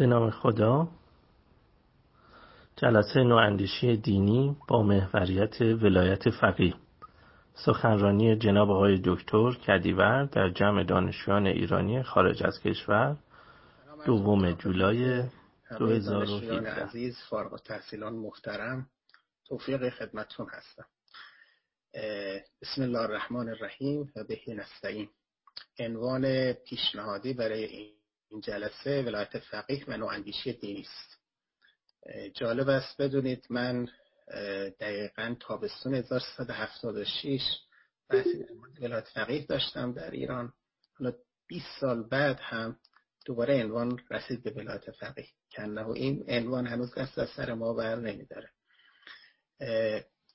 [0.00, 0.88] به نام خدا.
[2.76, 6.74] جلسه نواندیشی دینی با محوریت ولایت فقیه.
[7.54, 13.16] سخنرانی جناب آقای دکتر کدیور در جمع دانشجویان ایرانی خارج از کشور
[14.06, 15.24] دوم جولای
[15.78, 18.86] 2017 عزیز فارغ التحصیلان محترم
[19.48, 20.86] توفیق خدمتتون هستم.
[22.62, 25.08] بسم الله الرحمن الرحیم و بهی نستعین
[25.78, 27.99] عنوان پیشنهادی برای این
[28.42, 31.20] جلسه ولایت فقیه و نواندیشی دینی است
[32.34, 33.88] جالب است بدونید من
[34.80, 37.40] دقیقا تابستون 1376
[38.10, 38.46] بحثی
[38.80, 40.52] ولایت فقیه داشتم در ایران.
[40.98, 41.12] حالا
[41.46, 42.76] 20 سال بعد هم
[43.26, 45.28] دوباره عنوان رسید به ولایت فقیه.
[45.52, 48.50] کنه و این عنوان هنوز دست از سر ما بر نمیداره.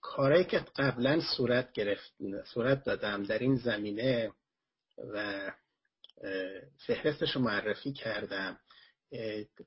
[0.01, 2.13] کارهایی که قبلا صورت گرفت
[2.53, 4.31] صورت دادم در این زمینه
[4.97, 5.51] و
[6.87, 8.59] فهرستش رو معرفی کردم.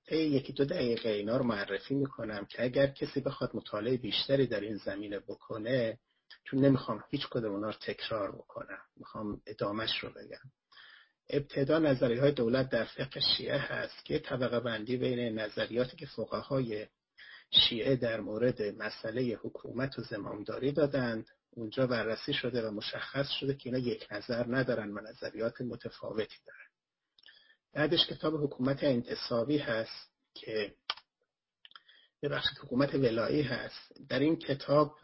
[0.06, 4.60] طی یکی دو دقیقه اینا رو معرفی می‌کنم که اگر کسی بخواد مطالعه بیشتری در
[4.60, 5.98] این زمینه بکنه
[6.44, 8.78] چون نمی‌خوام هیچ کدوم اونا رو تکرار بکنم.
[8.96, 10.50] می‌خوام ادامش رو بگم.
[11.30, 16.86] ابتدا نظریه های دولت در فقه شیعه هست که طبقه بندی بین نظریاتی که فقهای
[17.50, 21.26] شیعه در مورد مسئله حکومت و زمامداری دادند.
[21.50, 26.68] اونجا بررسی شده و مشخص شده که اینا یک نظر ندارن و نظریات متفاوتی دارن.
[27.72, 30.74] بعدش کتاب حکومت انتصابی هست که
[32.22, 33.92] ببخشید حکومت ولایی هست.
[34.08, 34.96] در این کتاب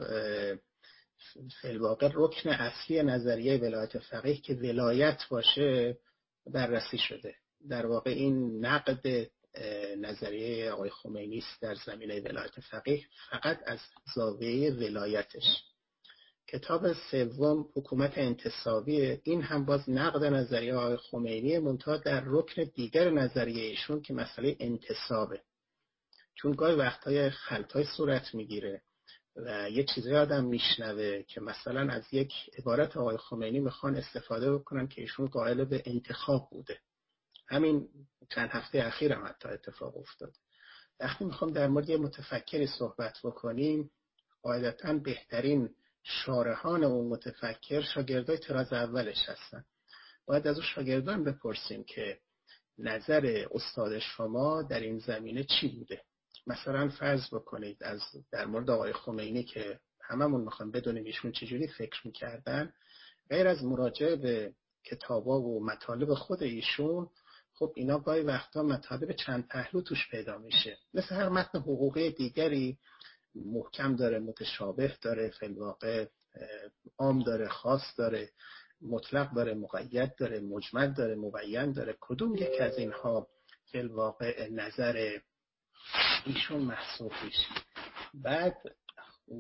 [1.61, 5.99] فلواقع رکن اصلی نظریه ولایت فقیه که ولایت باشه
[6.47, 7.35] بررسی شده.
[7.69, 9.31] در واقع این نقد
[9.97, 13.81] نظریه آقای خمینی است در زمینه ولایت فقیه فقط از
[14.15, 15.65] زاویه ولایتش.
[16.55, 23.11] کتاب سوم حکومت انتصابی این هم باز نقد نظریه آقای خمینی منتها در رکن دیگر
[23.11, 25.41] نظریه ایشون که مسئله انتصابه.
[26.35, 28.83] چون گاهی وقتهای خلطای صورت می‌گیره
[29.37, 34.89] و یه چیزی آدم میشنوه که مثلا از یک عبارت آقای خمینی می‌خوان استفاده بکنن
[34.89, 36.79] که ایشون قائل به انتخاب بوده.
[37.49, 37.89] همین
[38.31, 40.37] چند هفته اخیر هم حتی اتفاق افتاد
[41.01, 43.91] وقتی می‌خوام در مورد یه متفکری صحبت بکنیم
[44.43, 45.71] قاعدتا بهترین
[46.05, 49.65] شارحان اون متفکر شاگردای تراز اولش هستن.
[50.27, 52.19] باید از اون شاگردان بپرسیم که
[52.79, 56.03] نظر استاد شما در این زمینه چی بوده؟
[56.47, 58.01] مثلا فرض بکنید از
[58.33, 62.73] در مورد آقای خمینی که هممون می‌خوام بدونیم ایشون چجوری فکر می‌کردن
[63.31, 64.55] غیر از مراجعه به
[64.85, 67.09] کتابا و مطالب خود ایشون
[67.55, 70.79] خب اینا گاهی وقتا مطالب چند پهلو توش پیدا میشه.
[70.95, 72.79] مثل هر متن حقوقی دیگری
[73.35, 76.07] محکم داره متشابه داره فلواقع
[76.99, 78.31] عام داره خاص داره
[78.81, 81.97] مطلق داره مقید داره مجمل داره مبین داره.
[82.01, 83.29] کدوم یک از اینها
[83.73, 85.19] فلواقع نظر
[86.27, 87.49] ایشون محسوب میشه؟
[88.15, 88.57] بعد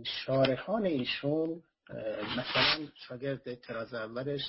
[0.04, 1.62] شارحان ایشون
[2.38, 4.42] مثلا شاگرد تراز اولش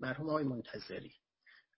[0.00, 1.12] مرحوم آقای منتظری.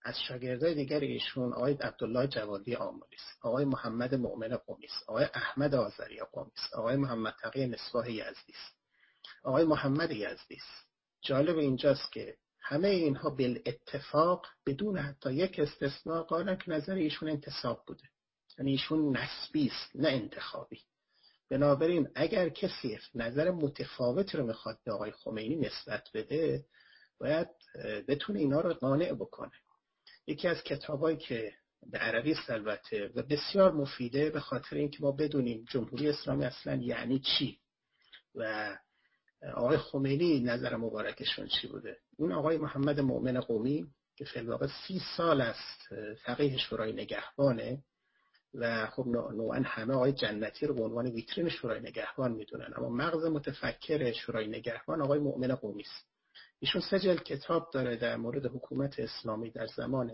[0.03, 6.19] از شاگردای دیگر ایشون آقای عبدالله جوادی آمولیس آقای محمد مؤمن قومیس آقای احمد آذری
[6.19, 8.73] قومیس آقای محمد تقی نسواه یزدیس
[9.43, 10.63] آقای محمد یزدیس
[11.21, 17.29] جالب اینجاست که همه اینها بل اتفاق بدون حتی یک استثناء قالن که نظر ایشون
[17.29, 18.03] انتصاب بوده.
[18.59, 20.81] یعنی ایشون نسبی است نه انتخابی.
[21.49, 26.65] بنابراین اگر کسی نظر متفاوت رو می‌خواد به آقای خمینی نسبت بده
[27.19, 27.47] باید
[28.07, 29.51] بتونه اینا رو قانع بکنه.
[30.31, 31.53] یکی از کتابایی که
[31.91, 37.19] به عربی البته و بسیار مفیده به خاطر اینکه ما بدونیم جمهوری اسلامی اصلا یعنی
[37.19, 37.59] چی
[38.35, 38.77] و
[39.53, 45.01] آقای خمینی نظر مبارکشون چی بوده؟ اون آقای محمد مؤمن قومی که فی الواقع سی
[45.17, 45.89] سال است
[46.25, 47.83] فقیه شورای نگهبانه
[48.53, 52.73] و خب نوعا همه آقای جنتی رو به عنوان ویترین شورای نگهبان می‌دونن.
[52.77, 56.10] اما مغز متفکر شورای نگهبان آقای مؤمن قومی است.
[56.63, 60.11] ایشون سه جلد کتاب داره در مورد حکومت اسلامی در زمان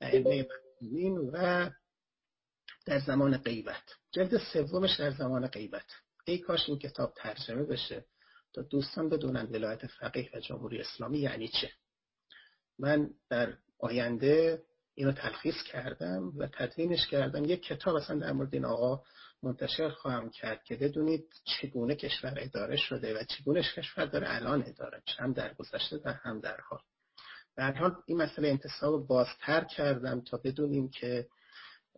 [0.00, 0.46] ائمه
[1.32, 1.70] و
[2.86, 3.82] در زمان غیبت.
[4.12, 5.86] جلد سومش در زمان غیبت.
[6.24, 8.04] ای کاش این کتاب ترجمه بشه
[8.52, 11.70] تا دوستان بدونن ولایت فقیه و جمهوری اسلامی یعنی چه.
[12.78, 14.62] من در آینده
[14.94, 17.44] اینو تلخیص کردم و تدوینش کردم.
[17.44, 19.02] یک کتاب اصلا در مورد این آقا
[19.42, 25.02] منتشر خواهم کرد که بدونید چگونه کشور اداره شده و چگونه کشور داره الان اداره
[25.18, 26.80] هم در گذشته و هم در حال.
[27.56, 31.28] در حال این مسئله انتصاب بازتر کردم تا بدونیم که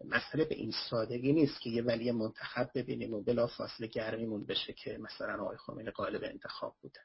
[0.04, 4.72] مسئله به این سادگی نیست که یه ولی منتخب ببینیم و بلا فاصله گرمیمون بشه
[4.72, 7.00] که مثلا آقای خمینی قالب انتخاب بوده.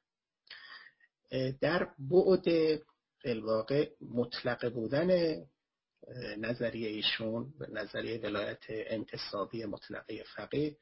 [1.61, 2.45] در بعد
[3.25, 5.35] الواقع مطلق بودن
[6.37, 10.77] نظریه ایشون نظریه ولایت انتصابی مطلقه فقیه.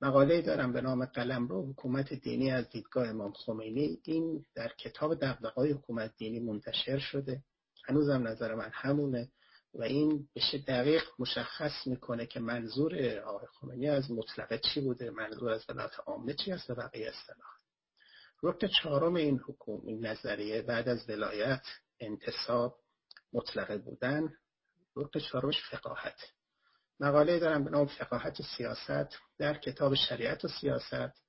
[0.00, 4.00] مقاله دارم به نام قلم رو حکومت دینی از دیدگاه امام خمینی.
[4.04, 7.42] این در کتاب دقدقای حکومت دینی منتشر شده.
[7.84, 9.28] هنوزم نظر من همونه
[9.74, 15.50] و این بشه دقیق مشخص می‌کنه که منظور آقای خمینی از مطلقه چی بوده منظور
[15.50, 17.48] از ولایت عامه چی است و بقیه اصطلاح
[18.42, 21.62] رکن چهارم این حکوم این نظریه بعد از ولایت
[22.00, 22.78] انتصاب
[23.32, 24.32] مطلقه بودن
[24.96, 26.18] رکن چهارمش فقاهت.
[27.00, 29.18] مقاله دارم به نام فقاهت سیاست.
[29.38, 31.22] در کتاب شریعت و سیاست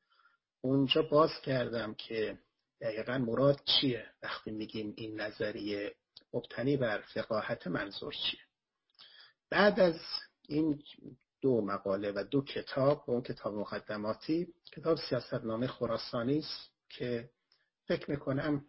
[0.61, 2.39] اونجا باز کردم که
[2.81, 5.95] دقیقا مراد چیه وقتی میگیم این نظریه
[6.33, 8.39] مبتنی بر فقاهت منظور چیه.
[9.49, 9.99] بعد از
[10.47, 10.83] این
[11.41, 17.29] دو مقاله و دو کتاب اون کتاب مقدماتی کتاب سیاست نامه خراسانی است که
[17.87, 18.65] فکر می‌کنم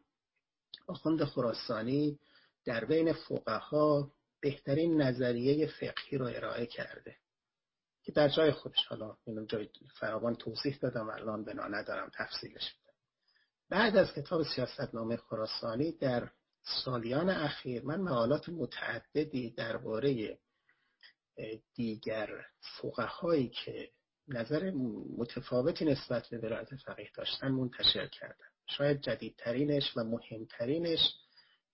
[0.86, 2.18] آخوند خراسانی
[2.64, 7.16] در بین فقها بهترین نظریه فقهی رو ارائه کرده.
[8.02, 9.68] که در جای خودش حالا اینو جای
[10.00, 12.94] فراوان توضیح دادم الان بنا ندارم تفصیلش بدم.
[13.70, 16.30] بعد از کتاب سیاست نامه خراسانی در
[16.84, 20.38] سالیان اخیر من مقالات متعددی درباره
[21.74, 23.90] دیگر فقهایی که
[24.28, 24.70] نظر
[25.18, 31.00] متفاوتی نسبت به ولایت فقیه داشتن منتشر کردم شاید جدیدترینش و مهمترینش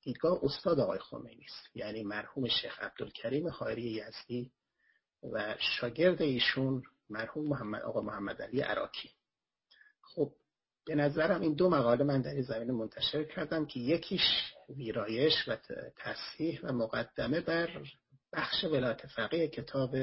[0.04, 1.76] دیدگاه استاد آقای خمینی است.
[1.76, 4.52] یعنی مرحوم شیخ عبدالکریم خایری یزدی
[5.32, 9.10] و شاگرد ایشون مرحوم محمد آقا محمد علی عراکی
[10.02, 10.32] خب
[10.86, 15.56] به نظرم این دو مقاله من در این زمینه منتشر کردم که یکیش ویرایش و
[15.96, 17.82] تصحیح و مقدمه بر
[18.32, 19.96] بخش ولایت فقیه کتاب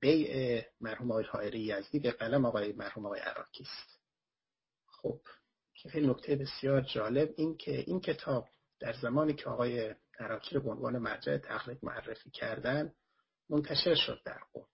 [0.00, 4.00] بیع مرحوم آقای حائری یزدی به قلم آقای مرحوم آقای عراقی است.
[4.86, 5.20] خب
[5.86, 8.48] خیلی نکته بسیار جالب این که این کتاب
[8.80, 12.92] در زمانی که آقای عراقی رو به عنوان مرجع تخلیق معرفی کردن
[13.48, 14.66] منتشر شد در قوم.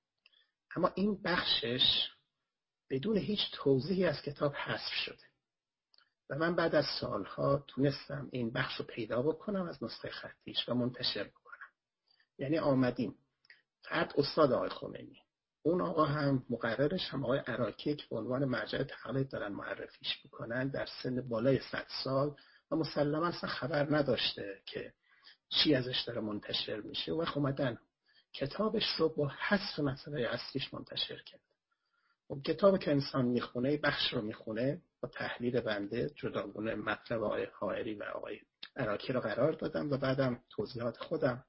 [0.76, 2.10] اما این بخشش
[2.90, 5.24] بدون هیچ توضیحی از کتاب حذف شده.
[6.30, 10.74] و من بعد از سالها تونستم این بخش رو پیدا بکنم از نسخه خطیش و
[10.74, 11.70] منتشر بکنم.
[12.38, 13.14] یعنی آمدیم.
[13.82, 15.22] فرد استاد آقای خمینی.
[15.62, 20.68] اون آقا هم مقررش هم آقای عراقی که به عنوان مرجع تقلید دارن معرفیش می‌کنن
[20.68, 22.36] در سن بالای 100 سال
[22.70, 24.92] و مسلما اصلا خبر نداشته که
[25.48, 27.12] چی ازش داره منتشر میشه.
[27.12, 27.78] و اومدن
[28.32, 31.40] کتابش رو با حذف مسئله اصلیش منتشر کرد.
[32.28, 37.94] خب کتاب که انسان می‌خونه بخش رو می‌خونه با تحلیل بنده جداگونه مطلب آقای حائری
[37.94, 38.40] و آقای
[38.76, 41.44] عراقی رو قرار دادم و بعدم توضیحات خودم.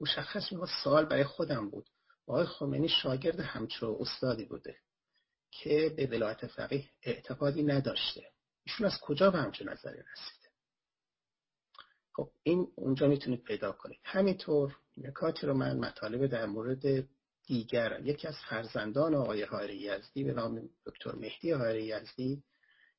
[0.00, 1.86] مشخص میگه سوال برای خودم بود.
[2.26, 4.76] آقای خمینی شاگرد همچو استادی بوده
[5.50, 8.30] که به ولایت فقیه اعتقادی نداشته.
[8.64, 10.46] ایشون از کجا به همچون نظری رسیده
[12.12, 14.00] خب این اونجا می‌تونید پیدا کنید.
[14.04, 17.08] همینطور نکاتی رو من مطالب در مورد
[17.46, 22.42] دیگر یکی از فرزندان آقای هاری یزدی به نام دکتر مهدی هاری یزدی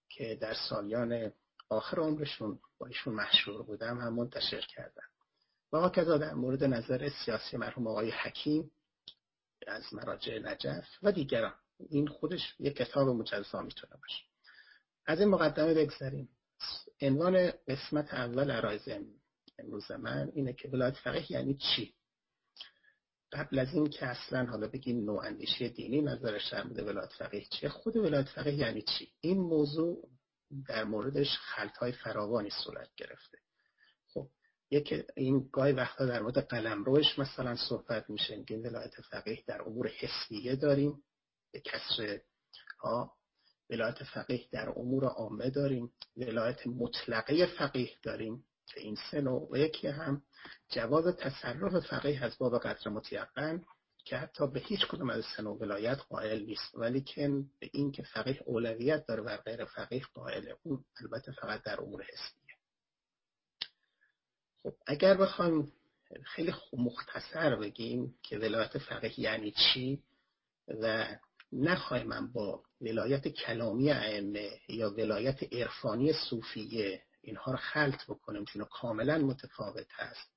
[0.10, 1.32] که در سالیان
[1.70, 5.04] آخر عمرشون با ایشون مشهور بودم هم منتشر کردن
[5.74, 8.72] و کذا در مورد نظر سیاسی مرحوم آقای حکیم
[9.68, 11.54] از مراجع نجف و دیگران.
[11.80, 14.24] این خودش یک کتاب مجزا می‌تونه باشه.
[15.06, 16.30] از این مقدمه بگذاریم
[17.02, 18.90] عنوان قسمت اول عرایز
[19.60, 21.94] امروز من اینه که ولایت فقیه یعنی چی؟
[23.32, 27.46] قبل از این که اصلا حالا بگیم نوع اندیشه دینی نظرش در مورد ولایت فقیه
[27.52, 30.10] چیه خود ولایت فقیه یعنی چی؟ این موضوع
[30.68, 31.38] در موردش
[31.80, 33.38] های فراوانی صورت گرفته.
[34.72, 39.88] یک این گاهی وقتا در مورد قلمروش مثلا صحبت میشه این ولایت فقیه در امور
[39.88, 41.04] حسیه داریم.
[41.54, 42.22] به کسر
[42.80, 43.14] ها.
[43.70, 45.92] ولایت فقیه در امور عامه داریم.
[46.18, 48.44] ولایت مطلقه فقیه داریم.
[48.68, 50.22] که این سه نوع و یکی هم.
[50.70, 53.64] جواز تصرف فقیه از باب قدر متیقن
[54.06, 56.76] که حتی به هیچ کدوم از سه نوع ولایت قائل نیست.
[56.76, 57.28] ولی که
[57.60, 62.04] به این که فقیه اولویت داره و غیر فقیه قائل اون البته فقط در امور
[62.04, 62.47] حسیه
[64.68, 65.72] خب اگر بخوایم
[66.24, 70.04] خیلی مختصر بگیم که ولایت فقیه یعنی چی
[70.68, 71.08] و
[71.52, 78.64] نخواهیم من با ولایت کلامی ائمه یا ولایت عرفانی صوفیه اینها رو خلط بکنیم چون
[78.64, 80.32] کاملا متفاوت هست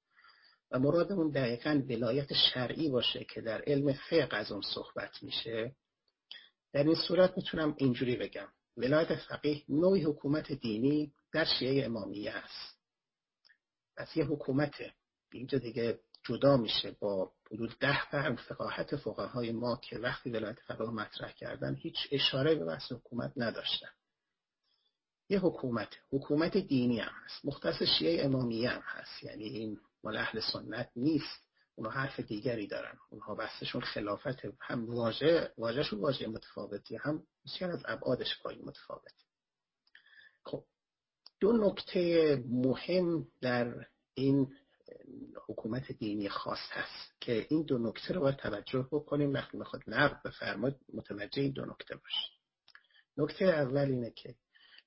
[0.71, 5.75] و مرادمون دقیقا ولایت شرعی باشه که در علم فقه از اون صحبت میشه
[6.73, 8.49] در این صورت می‌تونم اینجوری بگم.
[8.77, 12.80] ولایت فقیه نوعی حکومت دینی در شیعه امامیه است.
[14.01, 14.75] پس یه حکومت
[15.33, 20.91] اینجا دیگه جدا میشه با حدود ده قرن فقاهت فقهای ما که وقتی ولایت فقیه
[20.91, 23.89] مطرح کردن هیچ اشاره به بحث حکومت نداشتن.
[25.29, 27.45] یه حکومت حکومت دینی هم هست.
[27.45, 29.23] مختص شیعه امامیه هم هست.
[29.23, 31.49] یعنی این مال اهل سنت نیست.
[31.75, 32.99] اونها حرف دیگری دارن.
[33.11, 39.15] اونها بحثشون خلافت هم واژه واژهشون واژه متفاوتی هم بسیار از ابعادش پای متفاوت.
[40.45, 40.65] خب
[41.41, 44.55] دو نکته مهم در این
[45.49, 50.23] حکومت دینی خاص هست که این دو نکته رو باید توجه بکنیم وقتی می‌خواد نقد
[50.23, 52.27] بفرماد متوجه این دو نکته باشه
[53.17, 54.35] نکته اول اینه که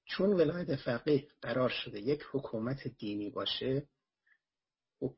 [0.05, 3.87] چون ولایت فقیه قرار شده یک حکومت دینی باشه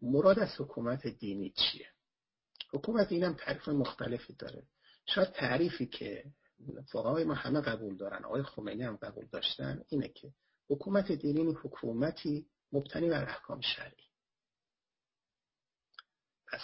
[0.01, 1.87] مراد از حکومت دینی چیه؟
[2.73, 4.63] حکومت دینی هم تعریف مختلفی داره.
[5.05, 6.23] شاید تعریفی که
[6.91, 10.33] فقهای ما همه قبول دارن آقای خمینی هم قبول داشتن اینه که
[10.69, 14.03] حکومت دینی حکومتی مبتنی بر احکام شرعی.
[16.47, 16.61] پس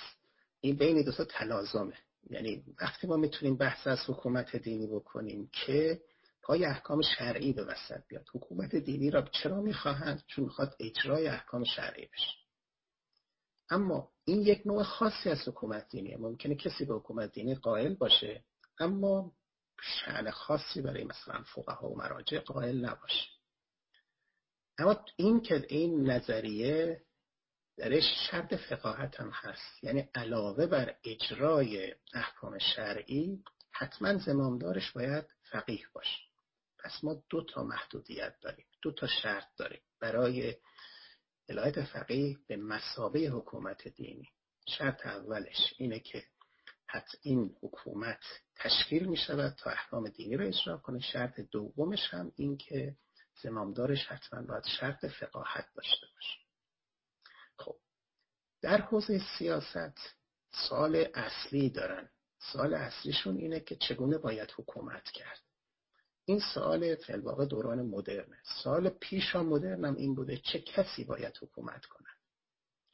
[0.62, 1.98] این بین دو تا تلازمه.
[2.30, 6.02] یعنی وقتی ما می‌تونیم بحث از حکومت دینی بکنیم که
[6.42, 8.26] پای احکام شرعی به وسط بیاد.
[8.34, 12.32] حکومت دینی را چرا می‌خواهند؟ چون می‌خواد اجرای احکام شرعی بشه.
[13.70, 16.18] اما این یک نوع خاصی از حکومت دینیه.
[16.18, 18.44] ممکنه کسی به حکومت دینی قائل باشه
[18.80, 19.34] اما
[19.82, 23.41] شعن خاصی برای مثلا فقها و مراجع قائل نباشه.
[24.82, 27.02] اما این که این نظریه
[27.78, 29.84] درش شرط فقاهت هم هست.
[29.84, 36.20] یعنی علاوه بر اجرای احکام شرعی حتما زمامدارش باید فقیه باشه.
[36.80, 39.82] پس ما دو تا محدودیت داریم دو تا شرط داریم.
[40.00, 40.56] برای
[41.50, 44.30] ولایت فقیه به مسابه حکومت دینی.
[44.78, 46.24] شرط اولش اینه که
[46.88, 48.24] حتی این حکومت
[48.56, 51.00] تشکیل می شود تا احکام دینی رو اجرا کنه.
[51.00, 52.96] شرط دومش هم این که
[53.44, 56.38] زمامدارش حتما باید شرط فقاهت داشته باشه.
[57.58, 57.76] خب
[58.62, 60.16] در حوزه سیاست
[60.70, 62.10] سال اصلی دارن.
[62.54, 65.40] سال اصلیشون اینه که چگونه باید حکومت کرد.
[66.26, 68.38] این سال فلواقع دوران مدرنه.
[68.64, 72.10] سال پیش هم مدرن هم این بوده چه کسی باید حکومت کنه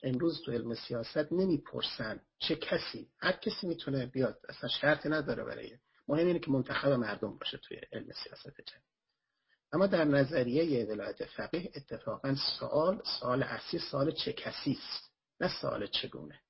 [0.04, 3.12] امروز تو علم سیاست نمی‌پرسن چه کسی.
[3.18, 5.78] هر کسی می‌تونه بیاد اصلا شرطی نداره برای.
[6.08, 8.97] مهم اینه که منتخب مردم باشه توی علم سیاست جدید.
[9.74, 15.88] اما در نظریه ولایت فقیه اتفاقا سوال سال اصلی سال چه کسی است؟ نه سال
[15.88, 16.42] چگونه.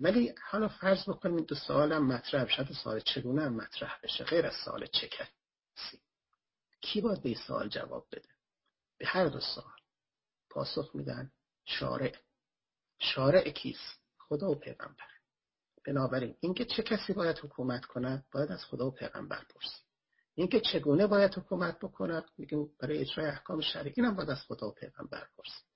[0.00, 4.46] ولی حالا فرض بکنیم دو سوال هم مطرح شد سال چگونه هم مطرح بشه؟ غیر
[4.46, 6.02] از سال چه کسی.
[6.80, 8.28] کی باید به سوال جواب بده؟
[8.98, 9.76] به هر دو سوال.
[10.50, 11.32] پاسخ میدن
[11.64, 12.16] شارع.
[12.98, 15.08] شارع کیست؟ خدا و پیغمبر.
[15.84, 19.91] بنابراین اینکه چه کسی باید حکومت کند باید از خدا و پیغمبر پرسید.
[20.34, 24.74] اینکه چگونه باید حکومت بکند میگیم برای اجرای احکام شرعی اینم باید از خدا و
[24.74, 25.72] پیغمبر پرسید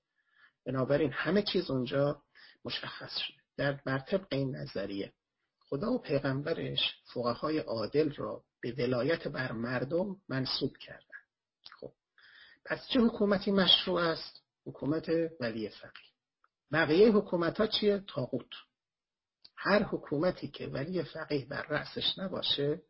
[0.67, 2.23] بنابراین همه چیز اونجا
[2.65, 3.37] مشخص شده.
[3.57, 5.13] در مرتب این نظریه
[5.61, 6.81] خدا و پیغمبرش
[7.15, 11.19] فقهای عادل را به ولایت بر مردم منصوب کردن.
[11.81, 11.93] خب
[12.65, 15.09] پس چه حکومتی مشروع است؟ حکومت
[15.41, 16.13] ولی فقیه.
[16.73, 18.51] بقیه حکومت ها چیه؟ تاغوت.
[19.57, 22.83] هر حکومتی که ولی فقیه بر رأسش نباشه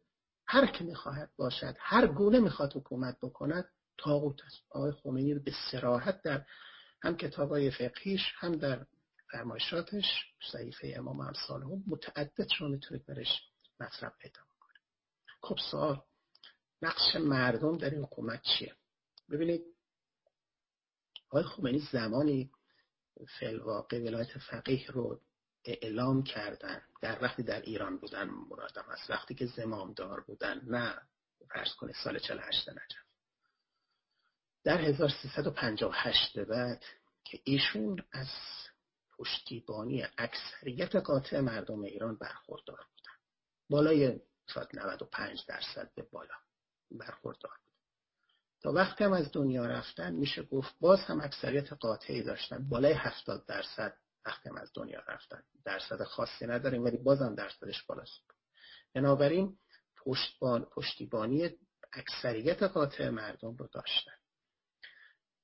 [0.49, 4.63] هر که می‌خواهد باشد هر گونه می‌خواد حکومت بکند تاغوت است.
[4.71, 6.47] آقای خمینی به سراحت در
[7.03, 8.87] هم کتابای فقهیش هم در
[9.31, 10.05] فرمایشاتش
[10.53, 13.29] صحیفه امام امثال متعدد رو می‌تونید برش
[13.81, 14.81] مطلب پیدا کنید
[15.41, 16.03] خب سوال
[16.83, 18.75] نقش مردم در این حکومت چیه؟
[19.31, 19.63] ببینید
[21.31, 22.51] آقای خمینی زمانی
[23.39, 25.21] فلواقع ولایت فقیه رو
[25.73, 26.83] اعلام کردن.
[27.03, 30.61] در وقتی در ایران بودن مرادم از وقتی که زمامدار بودن.
[30.67, 31.03] نه.
[31.49, 33.07] فرض کنید سال 48 نجف.
[34.65, 36.85] در 1358 به بعد
[37.25, 38.29] که ایشون از
[39.19, 43.17] پشتیبانی اکثریت قاطع مردم ایران برخوردار بودن.
[43.71, 46.35] بالای شاید 95 درصد به بالا
[46.91, 47.73] برخوردار بود
[48.61, 52.69] تا وقتی هم از دنیا رفتن میشه گفت باز هم اکثریت قاطعی داشتن.
[52.69, 53.97] بالای 70 درصد
[54.27, 55.43] وقتی از دنیا رفتن.
[55.65, 58.21] درصد خاصی نداریم ولی بازم درصدش بالاست.
[58.95, 59.59] بنابراین
[59.97, 61.51] پشتبان پشتیبانی
[61.93, 64.15] اکثریت قاطع مردم رو داشتن.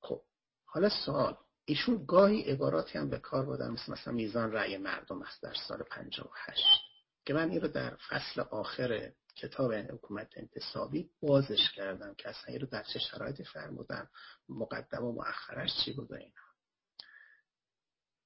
[0.01, 0.21] خب
[0.65, 1.37] حالا سوال.
[1.65, 5.83] ایشون گاهی عباراتی هم به کار بردن مثل مثلا میزان رأی مردم است در سال
[5.83, 6.63] 58
[7.25, 12.13] که من این رو در فصل آخر کتاب حکومت انتصابی بازش کردم.
[12.13, 14.09] که اصلا این رو در چه شرایطی فرمودن؟
[14.49, 16.52] مقدم و مؤخرش چی بود اینا؟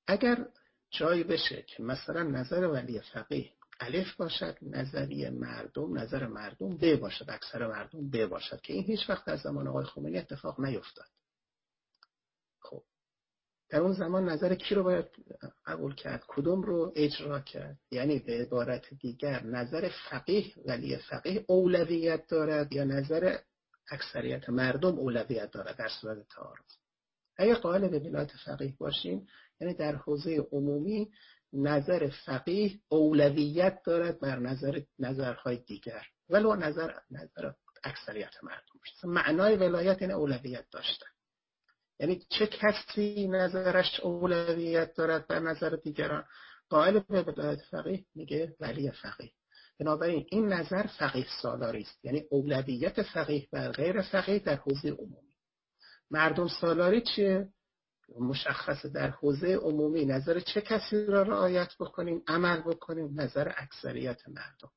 [0.07, 0.47] اگر
[0.89, 7.29] جایی بشه که مثلا نظر ولی فقیه الف باشد نظریه مردم نظر مردم ب باشد
[7.29, 11.07] اکثر مردم ب باشد که این هیچ وقت در زمان آقای خمینی اتفاق نیفتاد.
[12.59, 12.83] خب
[13.69, 15.05] در اون زمان نظر کی رو باید
[15.65, 22.27] قبول کرد؟ کدوم رو اجرا کرد؟ یعنی به عبارت دیگر نظر فقیه ولی فقیه اولویت
[22.27, 23.37] دارد یا نظر
[23.89, 26.77] اکثریت مردم اولویت دارد در صورت تعارض
[27.37, 29.27] اگه قائل به ولایت فقیه باشیم
[29.61, 31.11] یعنی در حوزه عمومی
[31.53, 36.03] نظر فقیه اولویت دارد بر نظر نظرهای دیگر.
[36.29, 37.51] ولو نظر نظر
[37.83, 38.77] اکثریت مردم.
[39.03, 41.07] معنای ولایت این اولویت داشتن.
[41.99, 46.25] یعنی چه کسی نظرش اولویت دارد بر نظر دیگران؟
[46.69, 49.31] قائل به ولایت فقیه میگه ولی فقیه.
[49.79, 52.05] بنابراین این نظر فقیه سالاری است.
[52.05, 55.33] یعنی اولویت فقیه بر غیر فقیه در حوزه عمومی.
[56.11, 57.49] مردم سالاری چیه؟
[58.19, 60.05] مشخص در حوزه عمومی.
[60.05, 64.71] نظر چه کسی را رعایت بکنیم عمل بکنیم نظر اکثریت مردم.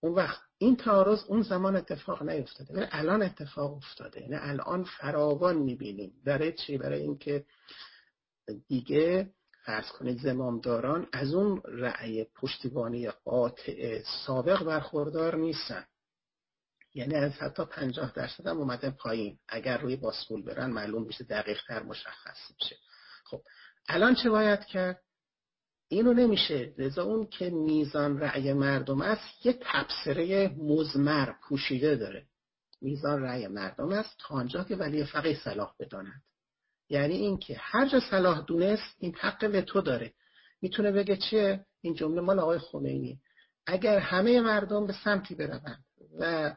[0.00, 2.74] اون وقت این تعارض اون زمان اتفاق نیفتاده.
[2.74, 4.20] ولی الان اتفاق افتاده.
[4.20, 6.12] یعنی الان فراوان می‌بینیم.
[6.24, 7.44] برای چی؟ برای اینکه
[8.68, 9.30] دیگه
[9.64, 15.84] فرض کنید زمامداران از اون رأی پشتیبانی قاطع سابق برخوردار نیستن.
[16.94, 19.38] یعنی از حتی پنجاه درصد هم اومده پایین.
[19.48, 22.76] اگر روی باسکول برن معلوم میشه دقیق تر مشخص میشه.
[23.24, 23.40] خب
[23.88, 25.02] الان چه باید کرد؟
[25.88, 26.74] اینو نمیشه.
[26.78, 32.26] لذا اون که میزان رأی مردم است یه تبصره مزمر پوشیده داره.
[32.80, 36.22] میزان رأی مردم است تا آنجا که ولی فقیه صلاح بداند.
[36.88, 40.12] یعنی اینکه هر جا صلاح دونست این حق به تو داره.
[40.62, 43.20] می‌تونه بگه چیه؟ این جمله مال آقای خمینی.
[43.66, 45.84] اگر همه مردم به سمتی بروند
[46.18, 46.54] و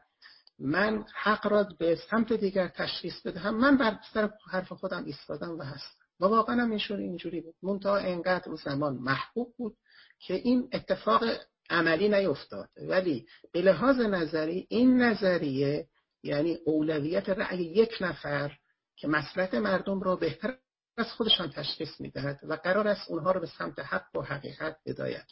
[0.62, 3.56] من حق را به سمت دیگر تشخیص بدهم.
[3.56, 6.06] من بر سر حرف خودم ایستادم و هستم.
[6.20, 7.56] و واقعا هم اینجوری اینجوری بود.
[7.64, 9.78] منتها انقدر اون زمان محبوب بود
[10.20, 11.24] که این اتفاق
[11.70, 12.70] عملی نیفتاد.
[12.78, 15.88] ولی به لحاظ نظری این نظریه
[16.24, 18.58] یعنی اولویت رأی یک نفر
[18.96, 20.58] که مسلحت مردم را بهتر
[20.98, 25.26] از خودشان تشخیص می‌دهد و قرار است اونها رو به سمت حق و حقیقت هدایت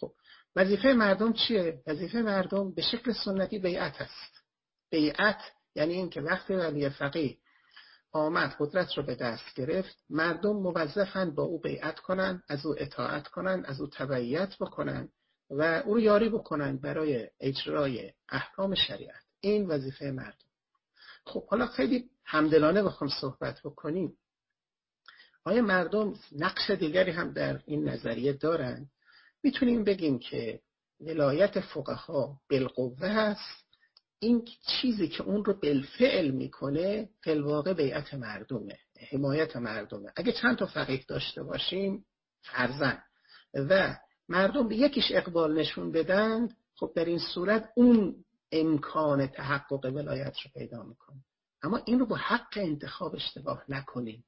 [0.00, 0.12] خب
[0.56, 4.42] وظیفه مردم چیه؟ وظیفه مردم به شکل سنتی بیعت است.
[4.90, 5.40] بیعت
[5.74, 7.38] یعنی اینکه وقتی ولی فقیه
[8.12, 13.28] آمد قدرت رو به دست گرفت مردم موظفند با او بیعت کنند از او اطاعت
[13.28, 15.12] کنند از او تبعیت بکنند
[15.50, 19.22] و او رو یاری بکنند برای اجرای احکام شریعت.
[19.40, 20.48] این وظیفه مردم.
[21.24, 24.18] خب حالا خیلی همدلانه بخوام صحبت بکنیم.
[25.44, 28.90] آیا مردم نقش دیگری هم در این نظریه دارند
[29.42, 30.60] می‌تونیم بگیم که
[31.00, 33.64] ولایت فقها بالقوه هست.
[34.20, 38.78] این چیزی که اون رو بالفعل می‌کنه فلواقع بیعت مردمه
[39.10, 40.12] حمایت مردمه.
[40.16, 42.04] اگه چند تا فقیه داشته باشیم
[42.42, 43.02] فرزن
[43.54, 43.96] و
[44.28, 50.50] مردم به یکیش اقبال نشون بدن خب در این صورت اون امکان تحقق ولایت رو
[50.54, 51.24] پیدا می‌کنه.
[51.62, 54.24] اما این رو با حق انتخاب اشتباه نکنیم.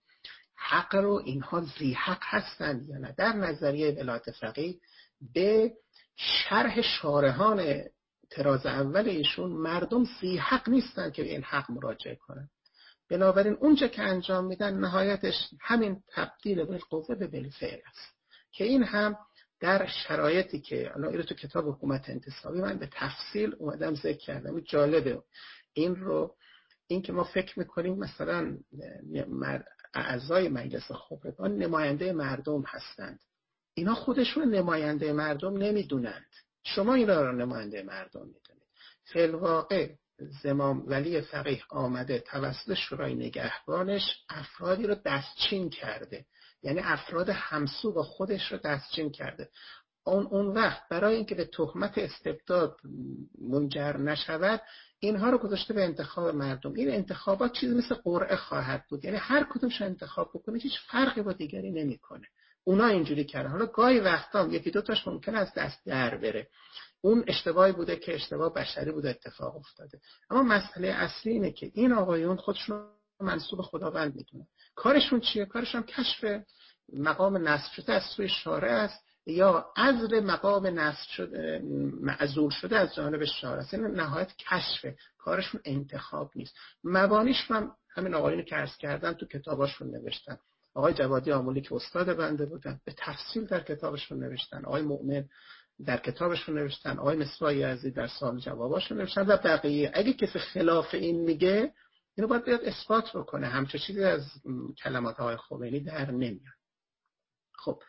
[0.57, 4.81] حق رو اینها زی حق هستند یا نه؟ در نظریه ولایت فقیه
[5.35, 5.73] به
[6.17, 7.85] شرح شارحان
[8.31, 12.51] تراز اول ایشون مردم زی حق نیستن که این حق مراجعه کنن.
[13.11, 18.17] بنابراین اونجا که انجام میدن نهایتش همین تبدیل بالقوه به بالفعل است.
[18.53, 19.17] که این هم
[19.61, 24.61] در شرایطی که الان رو تو کتاب حکومت انتصابی من به تفصیل اومدم ذکر کردم.
[24.61, 25.23] جالبه.
[25.73, 26.37] این رو
[26.87, 28.59] این که ما فکر می‌کنیم مثلا
[29.95, 33.21] اعضای مجلس خبرگان نماینده مردم هستند.
[33.75, 36.27] اینا خودشون نماینده مردم نمی‌دونند.
[36.65, 38.69] شما اینا رو نماینده مردم می‌دونید.
[39.05, 39.89] فلواقع
[40.43, 46.25] زمام ولی فقیه آمده توسط شورای نگهبانش افرادی رو دستچین کرده.
[46.63, 49.49] یعنی افراد همسو با خودش رو دستچین کرده.
[50.05, 52.77] اون اون وقت برای اینکه به تهمت استبداد
[53.41, 54.61] منجر نشود
[54.99, 56.75] اینها رو گذاشته به انتخاب مردم.
[56.75, 59.05] این انتخابات چیزی مثل قرعه خواهد بود.
[59.05, 62.27] یعنی هر کدومش انتخاب بکنه هیچ فرقی با دیگری نمی‌کنه.
[62.65, 63.51] اونا اینجوری کردن.
[63.51, 66.49] حالا گاهی وقتا یکی دو تاش ممکن از دست در بره.
[67.01, 70.01] اون اشتباهی بوده که اشتباه بشری بوده اتفاق افتاده.
[70.31, 72.87] اما مسئله اصلی اینه که این آقایون خودشون
[73.21, 74.47] منصوب خداوند می‌دونن.
[74.75, 76.45] کارشون چیه؟ کارشون کشف
[76.93, 81.61] مقام نصب شده از سوی شارع است یا عزل مقام نصب شده
[82.01, 83.75] معذور شده از جانب شارع است.
[83.75, 84.87] این نهایت کشف.
[85.19, 86.55] کارشون انتخاب نیست.
[86.85, 90.39] مبانیش من همین آقایونی که عرض کردم تو کتاباشون نوشتن.
[90.75, 92.81] آقای جوادی آمولی که استاد بنده بودن.
[92.85, 94.65] به تفصیل در کتابشون نوشتن.
[94.65, 95.29] آقای مؤمن
[95.87, 96.99] در کتابشون نوشتن.
[96.99, 99.27] آقای مصباحی عزیز در سال جواباشون نوشتن.
[99.27, 101.73] و بقیه اگه کسی خلاف این میگه
[102.17, 103.47] اینو باید بیاد اثبات بکنه.
[103.47, 104.23] همچه چیزی از
[104.83, 106.61] کلمات آقای خمینی در نمیاد.
[107.53, 107.83] خب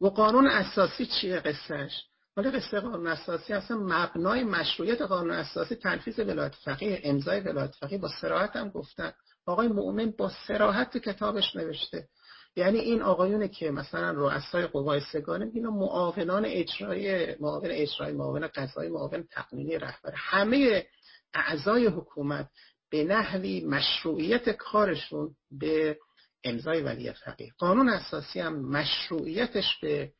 [0.00, 2.04] و قانون اساسی چیه قصهش
[2.36, 7.98] حالا قصه قانون اساسی اصلا مبنای مشروعیت قانون اساسی تنفیذ ولایت فقیه امضای ولایت فقیه.
[7.98, 9.12] با سراحت هم گفتن.
[9.46, 12.08] آقای مؤمن با سراحت کتابش نوشته.
[12.56, 18.90] یعنی این آقایونه که مثلا رؤسای قوای سگانه اینا معاونان اجرایی معاون اجرایی معاون قضایی
[18.90, 20.12] معاون تقنینی رهبر.
[20.14, 20.86] همه
[21.34, 22.48] اعضای حکومت
[22.90, 25.98] به نحوی مشروعیت کارشون به
[26.44, 27.52] امضای ولی فقیه.
[27.58, 30.12] قانون اساسی هم مشروعیتش به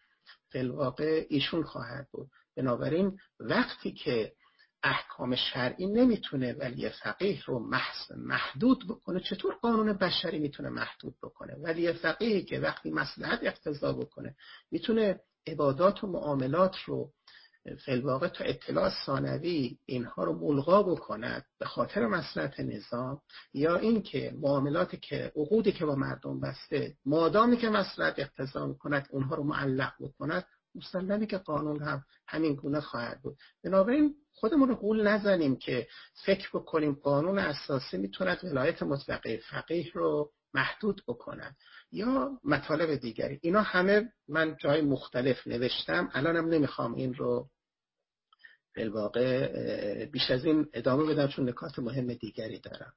[0.53, 2.29] فلواقع ایشون خواهد بود.
[2.57, 4.33] بنابراین وقتی که
[4.87, 7.71] احکام شرعی نمی‌تونه ولی فقیه رو
[8.17, 9.21] محدود بکنه.
[9.21, 14.37] چطور قانون بشری می‌تونه محدود بکنه؟ ولی فقیه که وقتی مسلحت اقتضا بکنه
[14.71, 17.13] می‌تونه عبادات و معاملات رو
[17.85, 23.21] فلواقع تا اطلاع ثانوی اینها رو ملغا بکند به خاطر مسلحت نظام
[23.55, 29.35] یا اینکه معاملاتی که عقودی که با مردم بسته مادامی که مسلحت اقتضا می‌کند اونها
[29.35, 30.45] رو معلق بکند.
[30.77, 33.37] مسلمه که قانون هم همین گونه خواهد بود.
[33.65, 35.87] بنابراین خودمون رو قول نزنیم که
[36.25, 41.57] فکر بکنیم قانون اساسی می‌توند ولایت مطلقه فقیه رو محدود بکنن
[41.93, 43.39] یا مطالب دیگری.
[43.43, 46.11] اینا همه من جای مختلف نوشتم.
[46.13, 47.49] الانم نمی‌خوام این رو
[48.77, 52.93] بالواقع بیش از این ادامه بدم چون نکات مهم دیگری دارم.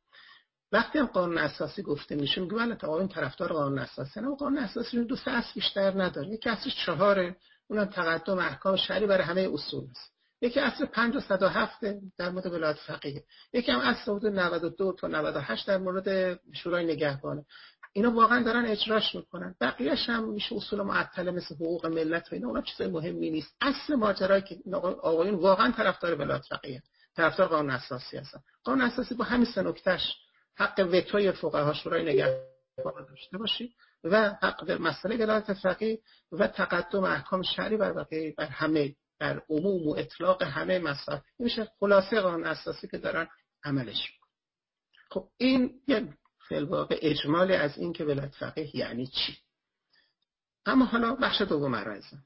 [0.72, 4.36] وقتی هم قانون اساسی گفته میشه میگه بله آقایون طرفدار قانون اساسی نه.
[4.36, 6.30] قانون اساسی دو سه اصل بیشتر نداره.
[6.30, 7.36] یکی اصلش چهاره.
[7.70, 10.14] اونم تقدم احکام شرعی برای همه اصول است.
[10.42, 11.80] یکی اصل 5 و 107
[12.18, 13.24] در مورد ولایت فقیه.
[13.54, 17.46] یکی هم اصل حدود 92 تا 98 در مورد شورای نگهبانه
[17.94, 19.56] اینا واقعا دارن اجراش می‌کنن.
[19.62, 23.56] بقیه‌اش هم میشه اصول معطله مثل حقوق ملت و اینا اونم چیز مهمی نیست.
[23.62, 24.60] اصل ماجرایی که
[25.02, 26.84] آقایون واقعا طرفدار ولایت فقیه
[27.16, 28.40] طرفدار قانون اساسی هستن.
[28.64, 30.16] قانون اساسی با همین سه نکتهش
[30.56, 36.00] حق وتوی فقها شورای نگهبان داشته باشید و حق در مسئله ولایت فقیه
[36.32, 41.46] و تقدم احکام شرعی بر بقیه بر همه در عموم و اطلاق همه مسائل این
[41.46, 43.28] میشه خلاصه قانون اساسی که دارن
[43.64, 44.12] عملش
[45.10, 46.08] خب این یه
[46.52, 49.38] واقع اجمال از این که ولایت فقیه یعنی چی؟
[50.66, 52.24] اما حالا بخش دوم ارزم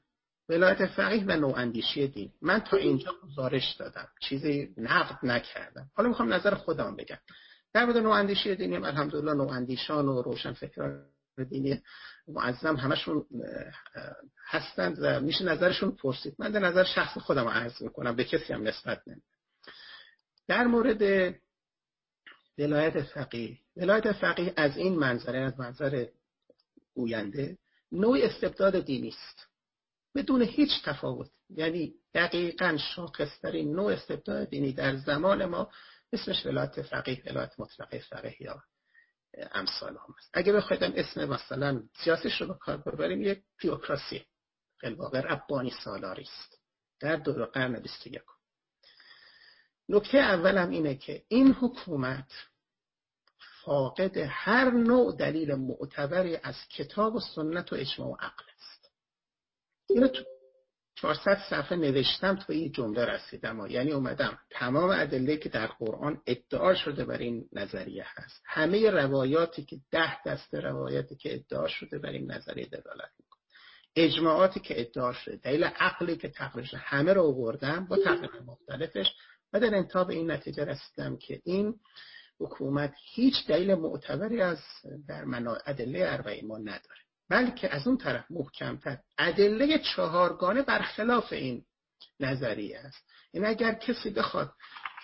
[0.48, 2.32] ولایت فقیه و نواندیشی دین.
[2.42, 4.08] من تا اینجا گزارش دادم.
[4.20, 5.90] چیزی نقد نکردم.
[5.94, 7.18] حالا می‌خوام نظر خودم بگم.
[7.72, 11.06] در مورد نواندیشی دینی الحمدلله نواندیشان و روشن فکران
[11.42, 11.82] دینی
[12.28, 13.26] معظم همشون
[14.46, 16.34] هستند و میشه نظرشون پرسید.
[16.38, 19.22] من در نظر شخص خودم عرض می‌کنم به کسی هم نسبت نمیم
[20.48, 21.34] در مورد
[22.58, 26.06] ولایت فقیه ولایت فقیه از این منظره از منظر
[26.94, 27.58] گوینده
[27.92, 29.46] نوع استبداد دینی است.
[30.14, 31.30] بدون هیچ تفاوت.
[31.50, 35.70] یعنی دقیقا شاخصترین نوع استبداد دینی در زمان ما
[36.12, 38.62] اسمش ولایت فقیه ولایت مطلقه فقیه یا
[39.52, 44.24] امثال هم است اگه بخواید اسم مثلا سیاسیش رو به ببریم یک تیوکراسی
[44.76, 46.58] خیلی ربانی سالاری است.
[47.00, 48.22] در دور قرن 21
[49.88, 52.32] نکته اولم اینه که این حکومت
[53.64, 58.90] فاقد هر نوع دلیل معتبری از کتاب و سنت و اجماع و عقل است.
[59.88, 60.24] اینو تو
[61.04, 64.38] 400 صفحه نوشتم تو این جمله رسیدم یعنی اومدم.
[64.50, 68.42] تمام ادله که در قرآن ادعا شده بر این نظریه هست.
[68.46, 73.40] همه روایاتی که ده دست روایاتی که ادعا شده بر این نظریه دلالت می‌کنه.
[73.96, 79.06] اجماعاتی که ادعا شده دلیل عقلی که تقریبا همه رو آوردم با تقریبا مختلفش
[79.52, 81.74] و در انتها به این نتیجه رسیدم که این
[82.40, 84.58] حکومت هیچ دلیل معتبری از
[85.08, 85.24] در
[85.66, 87.03] ادله اربعه ما نداره.
[87.28, 88.98] بلکه از اون طرف محکمتر.
[89.18, 91.64] ادله چهارگانه برخلاف این
[92.20, 93.04] نظریه است.
[93.32, 94.52] این اگر کسی بخواد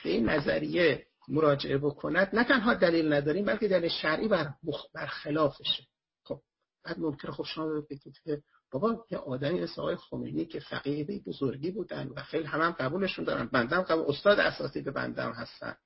[0.05, 4.55] به این نظریه مراجعه بکند نه تنها دلیل نداریم بلکه دلیل شرعی بر
[4.95, 5.83] برخلافشه.
[6.25, 6.41] خب
[6.85, 11.71] بعد ممکنه خب شما بگید که بابا یه آدمی مثل آقای خمینی که فقیه بزرگی
[11.71, 13.47] بودن و خیلی هم, هم قبولشون دارن.
[13.47, 15.77] بندم قبول استاد اساسی به بندم هستن.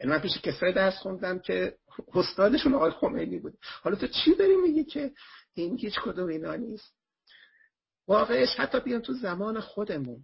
[0.00, 1.76] یعنی من پیش کسایی درس خوندم که
[2.14, 3.58] استادشون آقای خمینی بود.
[3.82, 5.12] حالا تو چی داری میگی که
[5.54, 6.94] این هیچ کدوم اینا نیست.
[8.08, 10.22] واقعش حتی بیان تو زمان خودمون.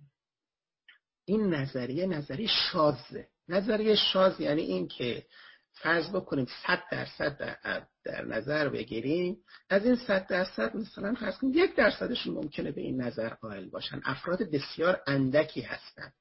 [1.25, 3.29] این نظریه نظریه شازه.
[3.49, 5.27] نظریه شاز یعنی این که
[5.73, 9.37] فرض بکنیم صد درصد در, در نظر بگیریم.
[9.69, 14.01] از این صد درصد مثلا فرض کنیم یک درصدشون ممکنه به این نظر قائل باشن.
[14.05, 16.12] افراد بسیار اندکی هستند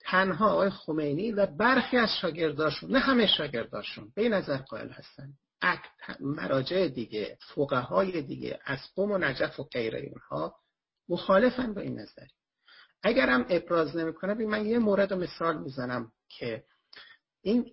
[0.00, 5.32] تنها آقای خمینی و برخی از شاگرداشون نه همه شاگرداشون به نظر قائل هستن.
[6.20, 10.56] مراجع دیگه فقهای دیگه از قوم و نجف و غیر اینها
[11.08, 12.30] مخالفن با این نظری.
[13.02, 16.64] اگرم ابراز نمی‌کنه من یه مورد و مثال می‌زنم که
[17.42, 17.66] این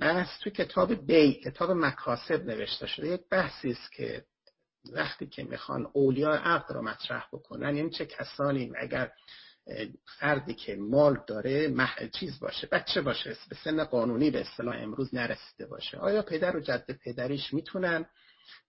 [0.00, 3.08] بحث تو کتاب بی کتاب مکاسب نوشته شده.
[3.08, 4.24] یک بحثی است که
[4.92, 9.12] وقتی که می‌خوان اولیاء عقد رو مطرح بکنن یعنی چه کسانی اگر
[10.18, 15.14] فردی که مال داره محل چیز باشه بچه باشه به سن قانونی به اصطلاح امروز
[15.14, 15.98] نرسیده باشه.
[15.98, 18.06] آیا پدر و جد پدریش می‌تونن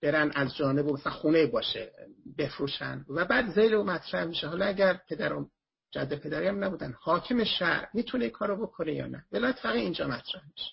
[0.02, 1.92] برن از جانب مثلا خونه باشه
[2.38, 4.48] بفروشن؟ و بعد زیل و مطرح میشه.
[4.48, 5.50] حالا اگر پدر و
[5.92, 10.44] جد پدری هم نبودن حاکم شهر می‌تونه کارو بکنه یا نه؟ ولایت فقط اینجا مطرح
[10.52, 10.72] میشه.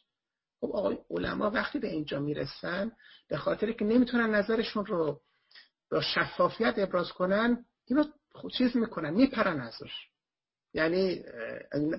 [0.60, 2.92] خب آقای علما وقتی به اینجا می‌رسن
[3.28, 5.20] به خاطر که نمی‌تونن نظرشون رو
[5.90, 8.04] با شفافیت ابراز کنن اینو
[8.58, 9.92] چیز می‌کنن میپرن ازش.
[10.74, 11.24] یعنی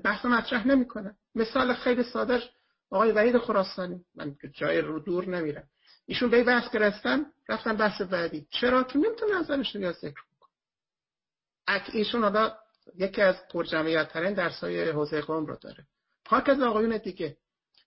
[0.04, 1.16] بحث مطرح نمی‌کنن.
[1.36, 2.42] مثال خیلی ساده
[2.90, 4.06] آقای وحید خراسانی.
[4.16, 5.64] من جای رو دور نمیرم.
[6.06, 8.48] ایشون به بحث گرفتن رفتن بحث بعدی.
[8.50, 12.58] چرا؟ که نمی‌تونه نظرش رو ذکر کنه ایشون حالا
[12.96, 15.86] یکی از پرجمعیت ترین درس حوزه قوم رو داره.
[16.26, 17.38] پاک از آقایون دیگه.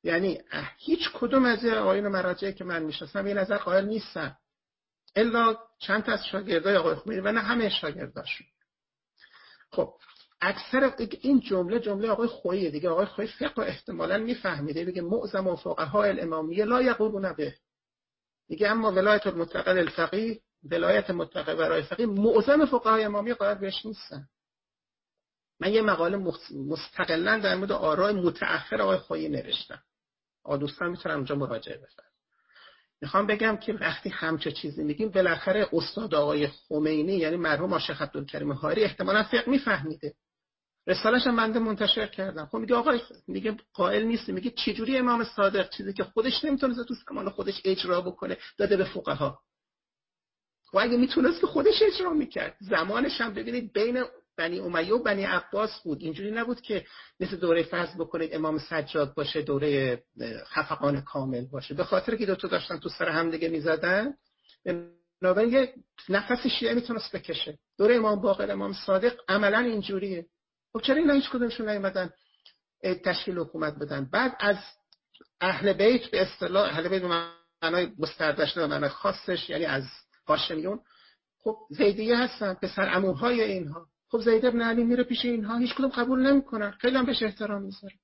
[0.05, 0.40] یعنی
[0.78, 4.37] هیچ کدوم از آقایون مراجعه که من می‌شناسم این نظر قائل نیستن.
[5.16, 8.46] الا چند تا از شاگردای آقای خمینی و نه همه شاگرداشون.
[9.70, 9.94] خب
[10.40, 12.90] اکثر این جمله جمله آقای خویی دیگه.
[12.90, 14.85] آقای خویی فقه احتمالا میفهمیده.
[14.85, 17.55] بگه معظم فقها الامامیه لا یقولون به.
[18.48, 24.29] دیگه اما ولایت المتقل الفقیه ولایت متقل برای فقیه معظم فقهای امامی قائل بهش نیستن.
[25.61, 26.16] من یه مقاله
[26.51, 29.83] مستقلا در مورد آرای متأخر آقای خویی نوشتم.
[30.44, 32.12] آ دوستان می‌تونم اونجا مراجعه بفرم
[33.03, 38.53] می‌خوام بگم که وقتی همچه چیزی میگیم بالاخره استاد آقای خمینی یعنی مرحوم آشق عبدالکریم
[38.53, 40.15] هاری احتمالا فقه میفهمیده.
[40.87, 42.47] رسالش هم بنده منتشر کردم.
[42.47, 46.95] خب میگه آقای میگه قائل نیست میگه چجوری امام صادق چیزی که خودش نمی‌تونه تو
[46.95, 49.38] زمان خودش اجرا بکنه داده به فقها؟
[50.75, 52.57] و اگه می‌تونست که خودش اجرا می‌کرد.
[52.61, 54.05] زمانش هم ببینید بین
[54.37, 56.01] بنی امیه و بنی عباس بود.
[56.01, 56.85] اینجوری نبود که
[57.21, 60.03] مثل دوره فرض بکنید امام سجاد باشه دوره
[60.47, 61.75] خفقان کامل باشه.
[61.75, 64.14] به خاطر که دوتا داشتن تو سر هم دیگه می‌زدن
[65.21, 65.75] بنابراین یه
[66.09, 67.59] نفس شیعه می‌تونست بکشه.
[67.79, 70.27] دوره امام باقر امام صادق عملا اینجوریه.
[70.73, 72.11] خب چرا اینا هیچ کدومشون نیومدن
[73.05, 74.57] تشکیل حکومت بدن؟ بعد از
[75.40, 77.03] اهل بیت به اصطلاح اهل بیت
[77.62, 79.85] معنای مستردش نه معنای خاصش یعنی از
[80.29, 80.81] هاشمیون
[81.45, 83.87] خب زیدیه هستن پسر عموهای اینها.
[84.12, 86.70] خب زید ابن علی میره پیش اینها هیچ کدوم قبول نمی‌کنن.
[86.70, 87.94] خیلی هم بهش احترام می‌ذاره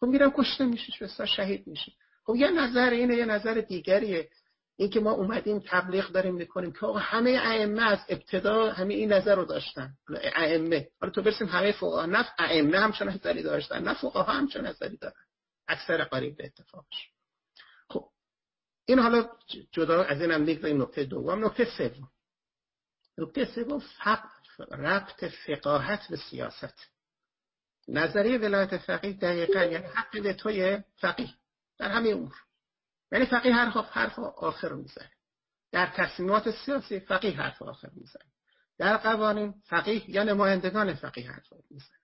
[0.00, 1.92] خب میرم کشته میشه بسیار شهید میشه
[2.26, 4.30] خب یه نظر اینه یه نظر دیگریه.
[4.76, 9.12] این که ما اومدیم تبلیغ داریم می‌کنیم که آقا همه ائمه از ابتدا همه این
[9.12, 9.94] نظر رو داشتن.
[10.36, 10.88] ائمه.
[11.00, 12.06] حالا تو برسیم همه فقها.
[12.06, 15.24] نه ائمه هم چون نظری داشتن نه فقها هم چون نظری دارن.
[15.68, 17.10] اکثر قریب به اتفاقش.
[17.88, 18.08] خب
[18.84, 19.28] این حالا
[19.72, 20.42] جدا از این هم
[20.82, 21.44] نکته دوم.
[21.44, 22.08] نکته سوم.
[23.18, 26.88] نکته سوم فقط ربط فقاهت به سیاست.
[27.88, 31.34] نظریه ولایت فقیه دقیقا یعنی حق به فقیه.
[31.78, 32.36] در همه امور.
[33.12, 35.10] یعنی فقیه حرف حرف آخر می‌زنه.
[35.72, 38.32] در تصمیمات سیاسی فقیه حرف آخر می‌زنه.
[38.78, 41.98] در قوانین فقیه یا نمایندگان فقیه حرف می‌زنه.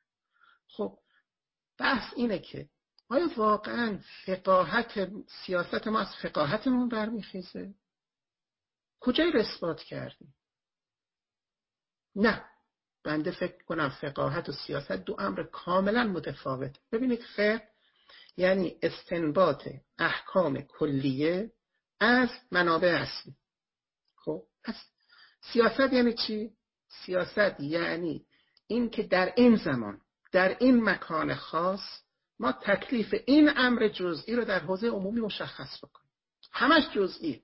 [0.68, 0.98] خب
[1.78, 2.68] بحث اینه که
[3.08, 5.10] آیا واقعا فقاهت
[5.46, 7.74] سیاست ما از فقاهتمون برمیخیزه؟
[9.00, 10.34] کجای رسبات کردیم؟
[12.18, 12.44] نه.
[13.04, 16.76] بنده فکر کنم فقاهت و سیاست دو امر کاملا متفاوت.
[16.92, 17.68] ببینید فقه
[18.36, 21.52] یعنی استنباط احکام کلیه
[22.00, 23.34] از منابع اصلی.
[24.16, 24.74] خب پس
[25.52, 26.50] سیاست یعنی چی؟
[26.88, 28.26] سیاست یعنی
[28.66, 30.00] این که در این زمان
[30.32, 31.80] در این مکان خاص
[32.38, 36.08] ما تکلیف این امر جزئی رو در حوزه عمومی مشخص بکنیم.
[36.52, 37.42] همش جزئی.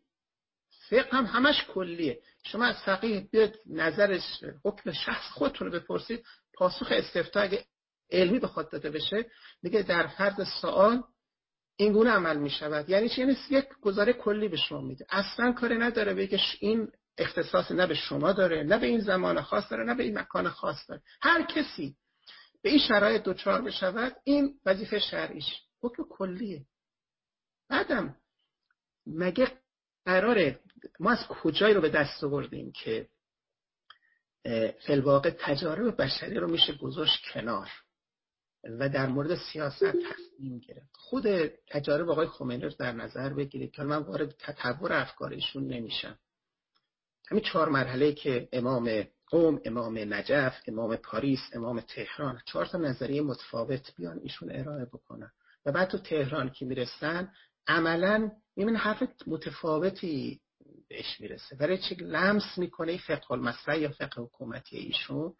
[0.90, 2.20] فقه هم همش کلیه.
[2.46, 7.64] شما از فقیه بیاد نظرش حکم شخص خودتون رو بپرسید پاسخ استفتا اگه
[8.10, 9.26] علمی بخواد داده بشه
[9.62, 11.02] میگه در فرض سوال
[11.76, 15.06] اینگونه عمل می شود یعنی چی؟ یعنی یک گزاره کلی به شما میده.
[15.10, 19.70] اصلا کاری نداره بگه این اختصاص نه به شما داره نه به این زمان خاص
[19.70, 21.02] داره نه به این مکان خاص داره.
[21.22, 21.96] هر کسی
[22.62, 25.46] به این شرایط دوچار بشود این وظیفه شرعیش.
[25.82, 26.66] حکم کلیه.
[27.68, 28.16] بعدم
[29.06, 29.63] مگه
[30.04, 30.60] قراره
[31.00, 33.08] ما از کجایی رو به دست آوردیم که
[34.86, 37.70] فلواقع تجارب بشری رو میشه گذاشت کنار
[38.64, 40.90] و در مورد سیاست تصمیم گرفت.
[40.92, 46.18] خود تجارب آقای خمینی رو در نظر بگیرید که من وارد تطور افکارشون نمیشم.
[47.30, 53.22] همین چهار مرحله که امام قوم امام نجف امام پاریس امام تهران چهار تا نظریه
[53.22, 55.32] متفاوت بیان ایشون ارائه بکنن.
[55.66, 57.32] و بعد تو تهران که می‌رسن
[57.66, 60.40] عملا می‌بینه حرف متفاوتی
[60.88, 61.56] بهش می‌رسه.
[61.56, 65.34] برای چی لمس می‌کنه فقه المسئله یا فقه حکومتی ایشون؟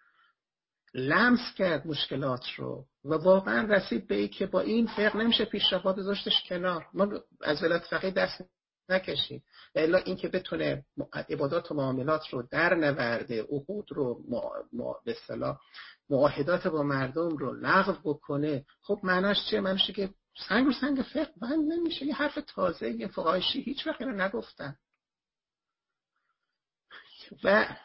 [0.95, 5.97] لمس کرد مشکلات رو و واقعا رسید به ای که با این فقه نمیشه پیشرفت
[5.97, 6.87] گذاشتش کنار.
[6.95, 7.09] ما
[7.41, 8.45] از ولایت فقیه دست
[8.89, 9.43] نکشیم.
[9.75, 10.85] و الا اینکه بتونه
[11.29, 14.25] عبادات و معاملات رو در نورده عقود رو
[15.05, 15.59] به اصطلاح
[16.11, 18.65] معاهدات با مردم رو لغو بکنه.
[18.81, 22.07] خب معناش چیه؟ معناش که سنگ رو سنگ فقه بند نمیشه.
[22.07, 24.77] یه حرف تازه یه فقایشی هیچ وقت رو نگفتن.
[27.45, 27.77] و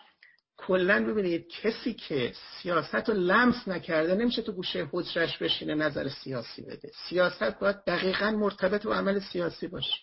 [0.57, 6.61] کلا ببینید کسی که سیاست رو لمس نکرده نمیشه تو گوشه حجرش بشینه نظر سیاسی
[6.61, 6.91] بده.
[7.09, 9.95] سیاست باید دقیقا مرتبط با عمل سیاسی باشه.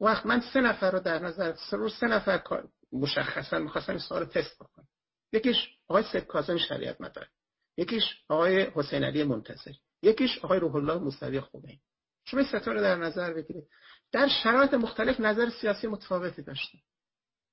[0.00, 2.42] وقت من سه نفر رو در نظر سه رو سه نفر
[2.92, 4.88] مشخصا می‌خواستم این سوال تست بکنم.
[5.32, 5.56] یکیش
[5.88, 7.28] آقای سید شریعت مدار
[7.76, 9.72] یکیش آقای حسین علی منتظر
[10.02, 11.80] یکیش آقای روح الله موسوی خمینی
[12.24, 13.64] شما این در نظر بگیرید.
[14.12, 16.78] در شرایط مختلف نظر سیاسی متفاوتی داشتن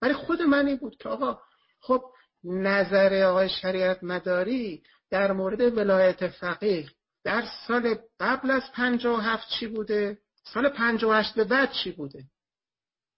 [0.02, 1.40] ولی خود من این بود که آقا
[1.80, 2.04] خب
[2.44, 6.90] نظر آقای شریعت مداری در مورد ولایت فقیه
[7.24, 12.24] در سال قبل از 57 چی بوده؟ سال 58 به بعد چی بوده؟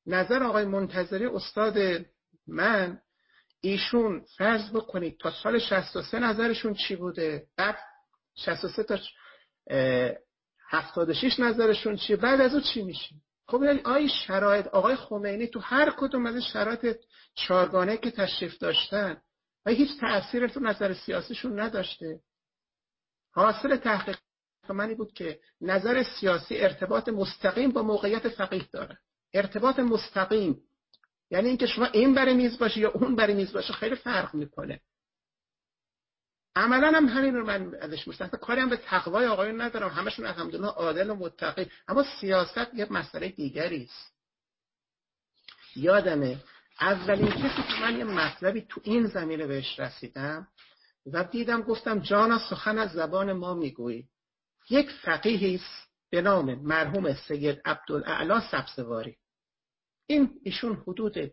[0.06, 2.06] نظر آقای منتظری استاد
[2.48, 3.02] من
[3.62, 7.78] ایشون فرض بکنید تا سال 63 نظرشون چی بوده؟ بعد
[8.36, 8.98] 63 تا
[10.70, 13.16] 76 نظرشون چیه؟ بعد از او چی میشه؟
[13.48, 16.98] خب آی شرایط آقای خمینی تو هر کدوم از شرایط
[17.36, 19.22] چارگانه که تشریف داشتن
[19.66, 22.20] و هیچ تأثیر تو نظر سیاسیشون نداشته.
[23.32, 24.18] حاصل تحقیق
[24.70, 28.98] منی بود که نظر سیاسی ارتباط مستقیم با موقعیت فقیه داره.
[29.34, 30.62] ارتباط مستقیم
[31.32, 34.82] یعنی اینکه شما این برای میز باشه یا اون برای میز باشه خیلی فرق می‌کنه.
[36.56, 39.90] عملا هم همین رو من ازش میشتم کاری هم به تقوای آقایون ندارم.
[39.90, 41.72] همشون الحمدلله عادل و متقی.
[41.88, 44.14] اما سیاست یه مسئله دیگری است.
[45.76, 46.38] یادمه
[46.82, 50.48] اولین کسی که من یه مطلبی تو این زمینه بهش رسیدم
[51.06, 54.08] و دیدم گفتم جانا سخن از زبان ما می‌گویی.
[54.70, 59.18] یک فقیهی است به نام مرحوم سید عبدالاعلی سبزواری.
[60.08, 61.32] این ایشون حدود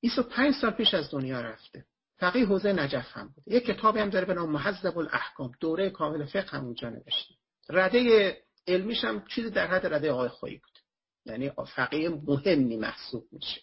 [0.00, 1.84] 25 سال پیش از دنیا رفته.
[2.22, 3.44] فقیه حوزه نجف هم بود.
[3.46, 5.52] یک کتابی هم داره به نام محذب الاحکام.
[5.60, 7.34] دوره کامل فقه هم اونجا نوشته.
[7.68, 10.78] رده علمیش هم چیزی در حد رده آقای خویی بود.
[11.24, 13.60] یعنی فقیه مهمی محسوب میشه.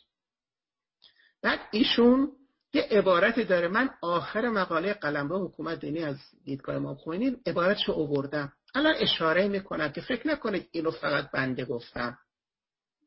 [1.41, 2.31] بعد ایشون
[2.73, 3.67] یه عبارتی داره.
[3.67, 8.53] من آخر مقاله قلمرو حکومت دینی از دیدگاه امام خمینی عبارتشو آوردم.
[8.75, 12.17] الان اشاره می‌کنم که فکر نکنید اینو فقط بنده گفتم.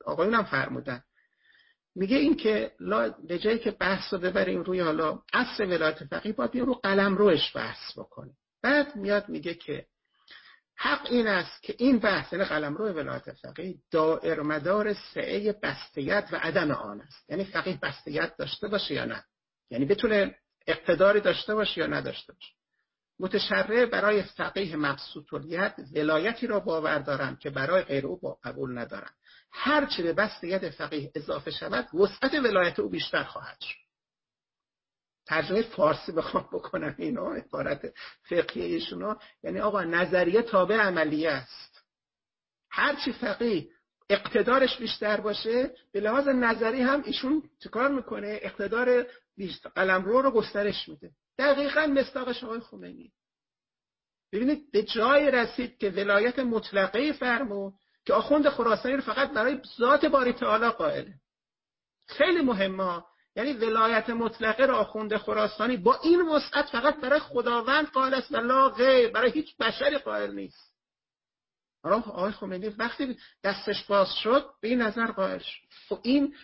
[0.04, 1.02] آقایون فرمودن.
[1.94, 2.72] میگه این که
[3.28, 7.56] به جایی که بحث رو ببریم روی حالا اصل ولایت فقیه باید رو قلم روش
[7.56, 8.36] بحث بکنیم.
[8.62, 9.86] بعد میاد میگه که
[10.76, 16.28] حق این است که این بحث یعنی قلم روی ولایت فقیه دائر مدار سعه بستیت
[16.32, 17.30] و عدم آن است.
[17.30, 19.24] یعنی فقیه بستیت داشته باشه یا نه؟
[19.70, 20.34] یعنی بتونه
[20.66, 22.52] اقتداری داشته باشه یا نداشته باشه.
[23.18, 25.24] متشرع برای فقیه مبسوط
[25.94, 29.14] ولایتی را باور دارند که برای غیر او با قبول ندارند
[29.52, 33.82] هرچه به بست ید فقیه اضافه شود وسعت ولایت او بیشتر خواهد شد.
[35.26, 41.84] ترجمه فارسی بخوام بکنم اینا عبارت فقهی ایشونا یعنی آقا نظریه تابع عملیه است.
[42.70, 43.68] هرچی فقیه
[44.10, 49.06] اقتدارش بیشتر باشه به لحاظ نظری هم ایشون چیکار می‌کنه؟ اقتدار
[49.74, 51.10] قلمرو رو گسترش میده.
[51.38, 53.12] دقیقا مستاقش آقای خمینی.
[54.32, 57.74] ببینید به جای رسید که ولایت مطلقه فرمود
[58.06, 61.14] که آخوند خراسانی رو فقط برای ذات باری تعالی قائله
[62.06, 63.02] خیلی مهمه
[63.36, 68.36] یعنی ولایت مطلقه رو آخوند خراسانی با این وسعت فقط برای خداوند قائل است و
[68.36, 70.72] لا غیر برای هیچ بشری قائل نیست.
[71.84, 75.60] حالا آقای خمینی وقتی دستش باز شد به این نظر قائل شد.
[75.88, 76.34] خب این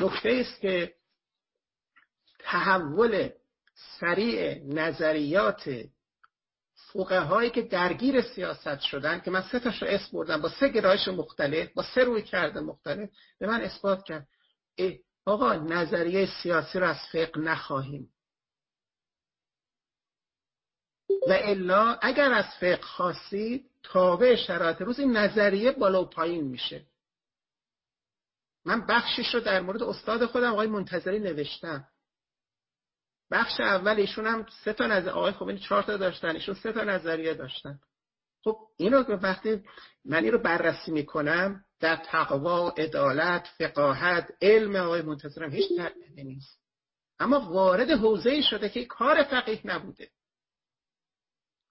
[0.00, 0.94] نکته است که
[2.38, 3.30] تحول
[4.00, 5.70] سریع نظریات
[6.92, 11.08] فقه هایی که درگیر سیاست شدن که من سه تاشو اسم بردم با سه گرایش
[11.08, 14.28] مختلف با سه روی کرده مختلف به من اثبات کرد.
[15.24, 18.12] آقا نظریه سیاسی رو از فقه نخواهیم.
[21.28, 26.86] و الا اگر از فقه خواستید تابع شرایط روز این نظریه بالا و پایین میشه.
[28.64, 31.88] من بخشش رو در مورد استاد خودم آقای منتظری نوشتم.
[33.30, 36.84] بخش اول ایشون هم سه تا نظر آقای خمینی چهار تا داشتن ایشون سه تا
[36.84, 37.78] نظریه داشتن.
[38.44, 39.64] خب اینو که وقتی
[40.04, 46.60] من این رو بررسی می‌کنم در تقوا عدالت فقاهت علم آقای منتظرم هیچ تغییری نیست.
[47.18, 50.10] اما وارد حوزه شده که کار فقیه نبوده.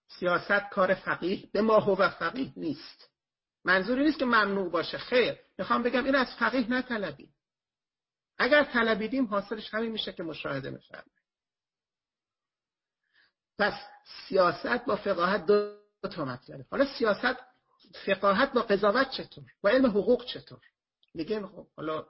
[0.07, 3.09] سیاست کار فقیه به ما هو فقیه نیست.
[3.65, 4.97] منظوری نیست که ممنوع باشه.
[4.97, 7.33] خیر می‌خوام بگم این از فقیه نطلبید
[8.37, 11.18] اگر طلبیدیم حاصلش همین میشه که مشاهده میفرمایید
[13.59, 13.73] پس
[14.27, 15.75] سیاست با فقاهت دو
[16.11, 17.37] تا مطلبه حالا سیاست
[18.05, 20.59] فقاهت با قضاوت چطور؟ با علم حقوق چطور؟
[21.27, 22.05] خب حالا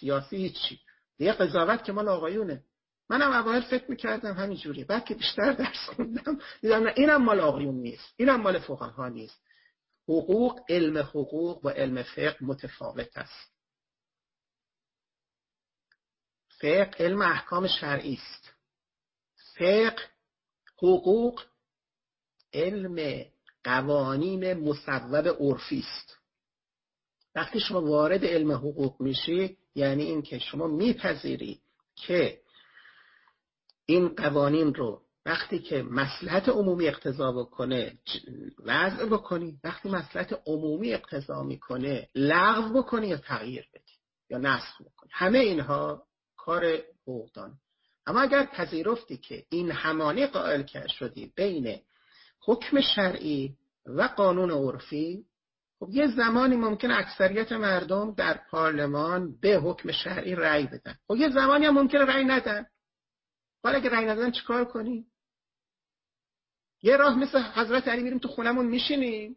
[0.00, 0.80] سیاسی هیچی.
[1.18, 2.64] دیگه قضاوت که مال آقایونه.
[3.08, 7.74] منم اول فکر می‌کردم همینجوری بعد که بیشتر درس خوندم دیدم نه اینم مال آقایون
[7.74, 8.14] نیست.
[8.16, 9.42] اینم مال فقها نیست.
[10.08, 13.52] حقوق علم حقوق با علم فقه متفاوت است.
[16.48, 18.52] فقه علم احکام شرعی است.
[19.54, 20.15] فقه
[20.76, 21.42] حقوق
[22.52, 23.24] علم
[23.64, 26.16] قوانین مصوب عرفی است.
[27.34, 31.60] وقتی شما وارد علم حقوق میشی یعنی اینکه شما میپذیری
[31.96, 32.40] که
[33.86, 37.98] این قوانین رو وقتی که مسلحت عمومی اقتضا بکنه
[38.64, 43.92] وضع بکنی وقتی مسلحت عمومی اقتضا می‌کنه لغو بکنی یا تغییر بدی
[44.30, 45.10] یا نسخ بکنی.
[45.12, 46.06] همه اینها
[46.36, 47.58] کار حقوقدان.
[48.06, 51.80] اما اگر پذیرفتی که این همانی قائل کرد شدی بین
[52.46, 53.54] حکم شرعی
[53.86, 55.24] و قانون عرفی
[55.80, 60.98] خب یه زمانی ممکن اکثریت مردم در پارلمان به حکم شرعی رأی بدن.
[61.08, 62.66] خب یه زمانی هم ممکنه رأی ندن.
[63.64, 65.06] حالا اگه رأی ندن چیکار کنیم
[66.82, 69.36] یه راه مثل حضرت علی میریم تو خونمون میشینیم.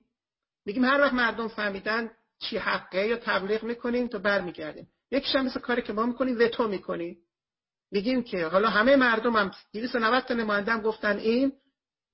[0.65, 4.87] میگیم هر وقت مردم فهمیدن چی حقه یا تبلیغ می‌کنیم تا برمیگردیم.
[5.11, 7.17] یکیش هم مثل کاری که ما می‌کنیم وتو می‌کنیم.
[7.91, 11.51] میگیم که حالا همه مردم هم 290 تا نماینده هم گفتن این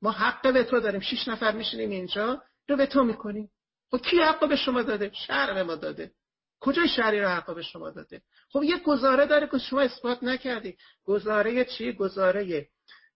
[0.01, 1.01] ما حق وتو داریم.
[1.01, 3.51] 6 نفر میشینیم اینجا رو وتو می‌کنیم.
[3.91, 6.11] خب کی حق به شما داده؟ شرع به ما داده.
[6.59, 10.78] کجای شرعی رو حق به شما داده؟ خب یه گزاره داره که شما اثبات نکردی.
[11.03, 12.69] گزاره چی؟ گزاره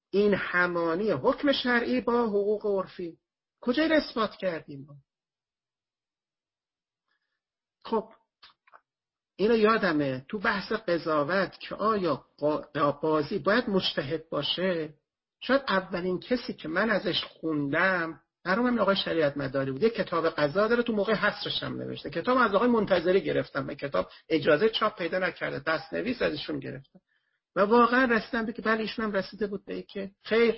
[0.09, 3.17] این همانی حکم شرعی با حقوق عرفی.
[3.61, 4.95] کجای رو اثبات کردیم ما؟
[7.83, 8.13] خب
[9.39, 10.25] اینو یادمه.
[10.27, 12.25] تو بحث قضاوت که آیا
[13.01, 14.93] قاضی باید مجتهد باشه؟
[15.39, 19.83] شاید اولین کسی که من ازش خوندم مرحوم آقای شریعت مداری بود.
[19.83, 22.09] یه کتاب قضا داره تو موقع حصرش هم نوشته.
[22.09, 23.65] کتاب از آقای منتظری گرفتم.
[23.65, 25.59] من کتاب اجازه چاپ پیدا نکرده.
[25.59, 26.99] دست نویس ازشون گرفتم
[27.55, 30.55] و واقعا رسیدم به که بله ایشون هم رسیده بود به که خیر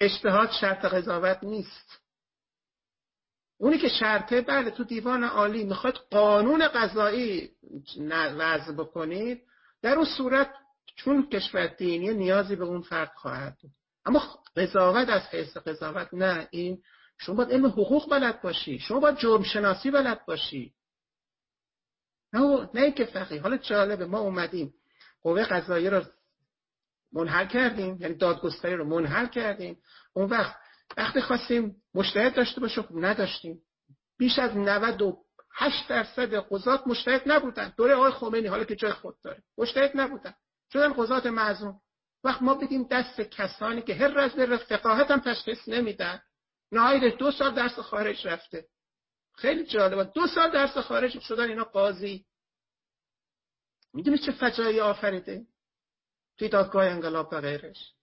[0.00, 2.00] اجتهاد شرط قضاوت نیست.
[3.62, 7.50] اونی که شرطه بله تو دیوان عالی می‌خواد قانون قضایی
[8.10, 9.42] وضع بکنید
[9.82, 10.50] در اون صورت
[10.96, 13.58] چون کشور دینی نیازی به اون فرق خواهد
[14.04, 14.22] اما
[14.56, 16.48] قضاوت از حیث قضاوت نه.
[16.50, 16.82] این
[17.18, 18.78] شما باید علم حقوق بلد باشی.
[18.78, 20.74] شما باید جرم شناسی بلد باشی.
[22.32, 23.42] نه نه که فقیه.
[23.42, 24.74] حالا جالبه ما اومدیم.
[25.22, 26.02] قوه قضایی رو
[27.12, 27.96] منحل کردیم.
[28.00, 29.78] یعنی دادگستری رو منحل کردیم.
[30.12, 30.61] اون وقت
[30.96, 33.62] وقتی خواستیم مشتهد داشته باشه خب نداشتیم.
[34.18, 37.74] بیش از 98 درصد قضات مشتهد نبودن.
[37.76, 39.42] دوره آقای خمینی حالا که جای خود داره.
[39.58, 40.34] مشتهد نبودن.
[40.72, 41.80] شدن قضات معزوم.
[42.24, 46.22] وقت ما بدیم دست کسانی که هر در فقاهت هم تشخیص نمیدن.
[46.72, 48.66] نهایت دو سال درس خارج رفته.
[49.34, 50.04] خیلی جالبه.
[50.04, 52.26] دو سال درس خارج شدن اینا قاضی.
[53.94, 55.46] می‌دونی چه فجایی آفریده؟
[56.38, 57.94] توی دادگاه انقلاب و غیرش.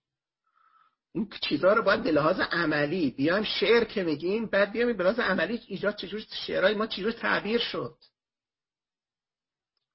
[1.11, 5.19] این چیزها رو باید به لحاظ عملی بیایم شعر که میگیم بعد بیایم به لحاظ
[5.19, 7.97] عملی ایجاد چجور شعرهای ما چجور تعبیر شد.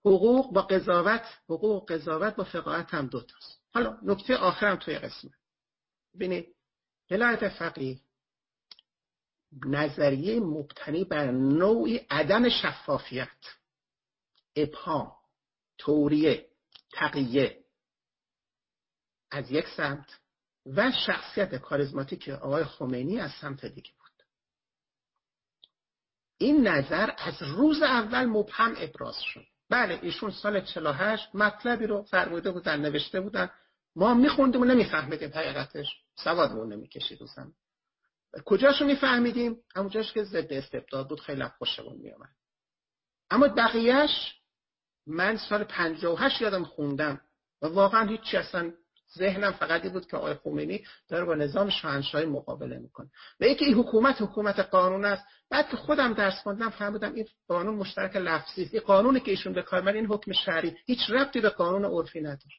[0.05, 5.33] حقوق با قضاوت حقوق قضاوت با فقاهت هم دوتاست حالا نکته آخرم توی قسمت.
[6.15, 6.55] ببینید
[7.11, 8.01] ولایت فقیه
[9.67, 13.57] نظریه مبتنی بر نوعی عدم شفافیت
[14.57, 15.13] ابهام
[15.79, 16.49] توریه
[16.93, 17.65] تقیه.
[19.31, 20.21] از یک سمت
[20.67, 24.27] و شخصیت کاریزماتیک آقای خمینی از سمت دیگه بود.
[26.39, 29.47] این نظر از روز اول مبهم ابراز شد.
[29.71, 33.51] بله ایشون سال 48 مطلبی رو فرموده بودن نوشته بودن.
[33.97, 35.87] ما میخوندیم و نمیفهمیدیم حقیقتش.
[36.17, 37.27] سوادمون نمی‌کشید و
[38.45, 42.35] کجاشو میفهمیدیم؟ همونجاش که ضد استبداد بود خیلی خوشمون میامد
[43.31, 44.35] اما بقیهش
[45.07, 47.21] من سال 58 یادم خوندم
[47.63, 48.73] و واقعا هیچی اصلا
[49.19, 53.11] ذهنم فقط بود که آقای خمینی داره با نظام شاهنشاهی مقابله می‌کنه.
[53.41, 57.75] و یکی این حکومت حکومت قانون است بعد که خودم درس خوندم فهمیدم این قانون
[57.75, 58.75] مشترک لفظی است.
[58.75, 60.77] این قانونی که ایشون به کار این حکم شرعی.
[60.87, 62.55] هیچ ربطی به قانون عرفی نداره.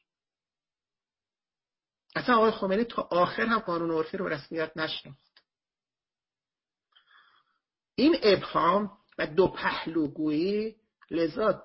[2.16, 5.26] اصلا آقای خمینی تا آخر هم قانون عرفی رو رسمیت نشناخت.
[7.94, 10.76] این ابهام و دو پهلوگویی
[11.10, 11.62] لذا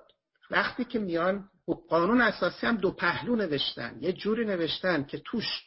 [0.50, 1.48] وقتی که میان
[1.88, 3.98] قانون اساسی هم دو پهلو نوشتن.
[4.00, 5.62] یه جوری نوشتن که توش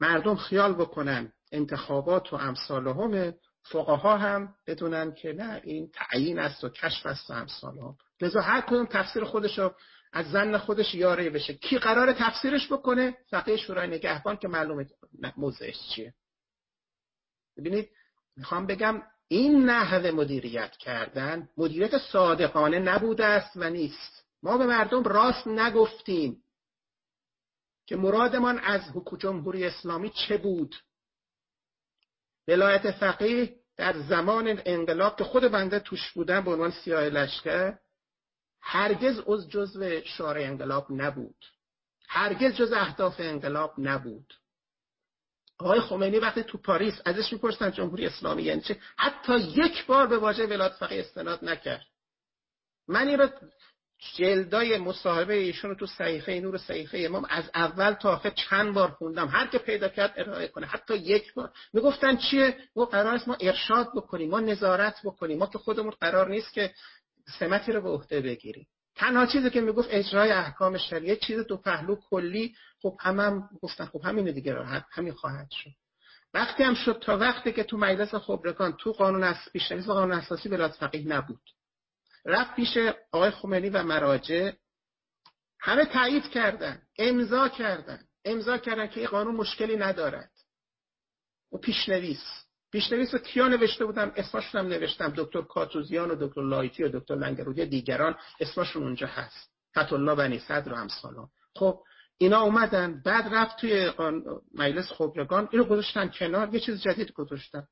[0.00, 6.64] مردم خیال بکنن انتخابات و امثال هم فقها هم بدونن که نه این تعیین است
[6.64, 9.74] و کشف است و امثال هم لذا هر کدوم تفسیر خودش رو
[10.12, 11.54] از زن خودش یاره بشه.
[11.54, 14.86] کی قرار تفسیرش بکنه؟ فقیه شورای نگهبان که معلومه
[15.36, 16.14] موضعش چیه.
[17.56, 17.88] ببینید
[18.36, 24.17] می‌خوام بگم این نحوه مدیریت کردن مدیریت صادقانه نبوده است و نیست.
[24.42, 26.44] ما به مردم راست نگفتیم
[27.86, 30.76] که مرادمان از حکومت جمهوری اسلامی چه بود.
[32.48, 37.78] ولایت فقیه در زمان انقلاب که خود بنده توش بودم به عنوان سیاه لشکر
[38.60, 41.44] هرگز از جزو شورای انقلاب نبود.
[42.08, 44.34] هرگز جز اهداف انقلاب نبود.
[45.58, 50.18] آقای خمینی وقتی تو پاریس ازش می‌پرسن جمهوری اسلامی یعنی چه حتی یک بار به
[50.18, 51.86] واژه ولایت فقیه استناد نکرد.
[52.88, 53.28] من این رو
[54.16, 59.28] جلدای مصاحبه ایشون تو صحیفه نور صحیفه امام از اول تا آخر چند بار خوندم.
[59.28, 60.66] هر که پیدا کرد ارائه کنه.
[60.66, 61.52] حتی یک بار.
[61.72, 65.38] می‌گفتن چیه؟ ما قرار است ما ارشاد بکنیم ما نظارت بکنیم.
[65.38, 66.74] ما که خودمون قرار نیست که
[67.38, 68.66] سمتی رو به عهده بگیریم.
[68.96, 72.54] تنها چیزی که می‌گفت اجرای احکام شریعه چیز دو پهلو کلی.
[72.82, 73.84] خب هم, هم گفتن.
[73.84, 75.70] خب همین دیگه راحت همین خواهد شد.
[76.34, 80.48] وقتی هم شد تا وقتی که تو مجلس خبرگان تو قانون از پیشنویس قانون اساسی
[80.48, 81.40] ولایت فقیه نبود.
[82.28, 82.78] رفت پیش
[83.12, 84.52] آقای خمینی و مراجع.
[85.60, 88.04] همه تایید کردن امضا کردن.
[88.24, 90.30] امضا کردن که این قانون مشکلی ندارد.
[91.52, 92.24] و پیشنویس.
[92.72, 95.12] پیشنویس رو کیا نوشته بودم اسمشون هم نوشتم.
[95.16, 98.16] دکتر کاتوزیان و دکتر لایتی و دکتر لنگرودی دیگران.
[98.40, 99.50] اسمشون اونجا هست.
[99.78, 101.82] فتح بنی صدر و همسالان خب
[102.18, 103.02] اینا اومدن.
[103.04, 103.92] بعد رفت توی
[104.54, 106.54] مجلس خبرگان اینو گذاشتن کنار.
[106.54, 107.66] یه چیز جدید گذاشتن.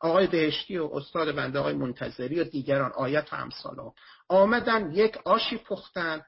[0.00, 3.92] آقای بهشتی و استاد بنده آقای منتظری و دیگران آیت و امثال
[4.28, 6.22] آمدن یک آشی پختن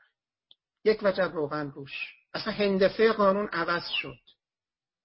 [0.84, 2.14] یک وجب روغن روش.
[2.34, 4.18] اصلا هندسه قانون عوض شد.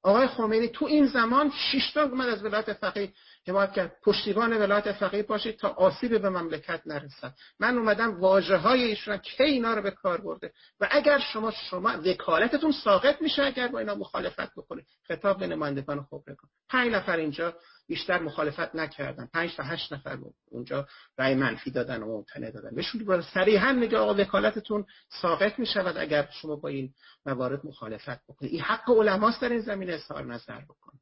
[0.03, 3.13] آقای خمینی تو این زمان شش تا اومد از ولایت فقیه
[3.47, 3.97] حمایت کرد.
[4.03, 7.34] پشتیبان ولایت فقیه باشید تا آسیب به مملکت نرسد.
[7.59, 11.89] من اومدم واژه های ایشون که اینا رو به کار برده؟ و اگر شما شما
[11.89, 14.86] وکالتتون ساقط میشه اگر با اینا مخالفت بکنید.
[15.07, 16.49] خطاب به نمایندگان خبرگان.
[16.70, 17.53] پنج نفر اینجا
[17.88, 19.30] بیشتر مخالفت نکردن.
[19.34, 22.76] پنج تا هشت نفر اونجا رأی منفی دادن و ممتنع دادن.
[22.76, 24.86] بهشون صریحا میگه آقا وکالتتون
[25.22, 26.94] ساقط می‌شود اگر شما با این
[27.26, 28.52] موارد مخالفت بکنید.
[28.52, 31.02] این حق علماست در این زمینه اظهار نظر بکنید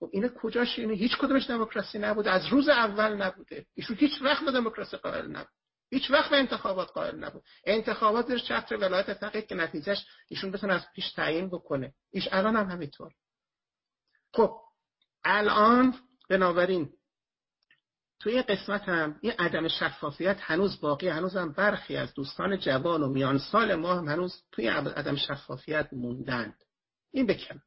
[0.00, 3.66] خب اینا کجاش؟ اینه هیچ کدومش دموکراسی نبود از روز اول نبوده.
[3.74, 5.48] ایشون هیچ وقت به دموکراسی قائل نبود.
[5.90, 7.42] هیچ وقت به انتخابات قائل نبود.
[7.66, 11.94] انتخابات در چتر ولایت فقیه که نتیجهش ایشون بتونه از پیش تعیین بکنه.
[12.10, 13.12] ایش الان هم همینطور.
[14.32, 14.60] خب
[15.26, 15.94] الان
[16.28, 16.92] بنابراین
[18.20, 23.08] توی قسمت هم این عدم شفافیت هنوز باقی هنوز هم برخی از دوستان جوان و
[23.08, 26.64] میان سال ما هم هنوز توی عدم شفافیت موندند
[27.12, 27.62] این بکن.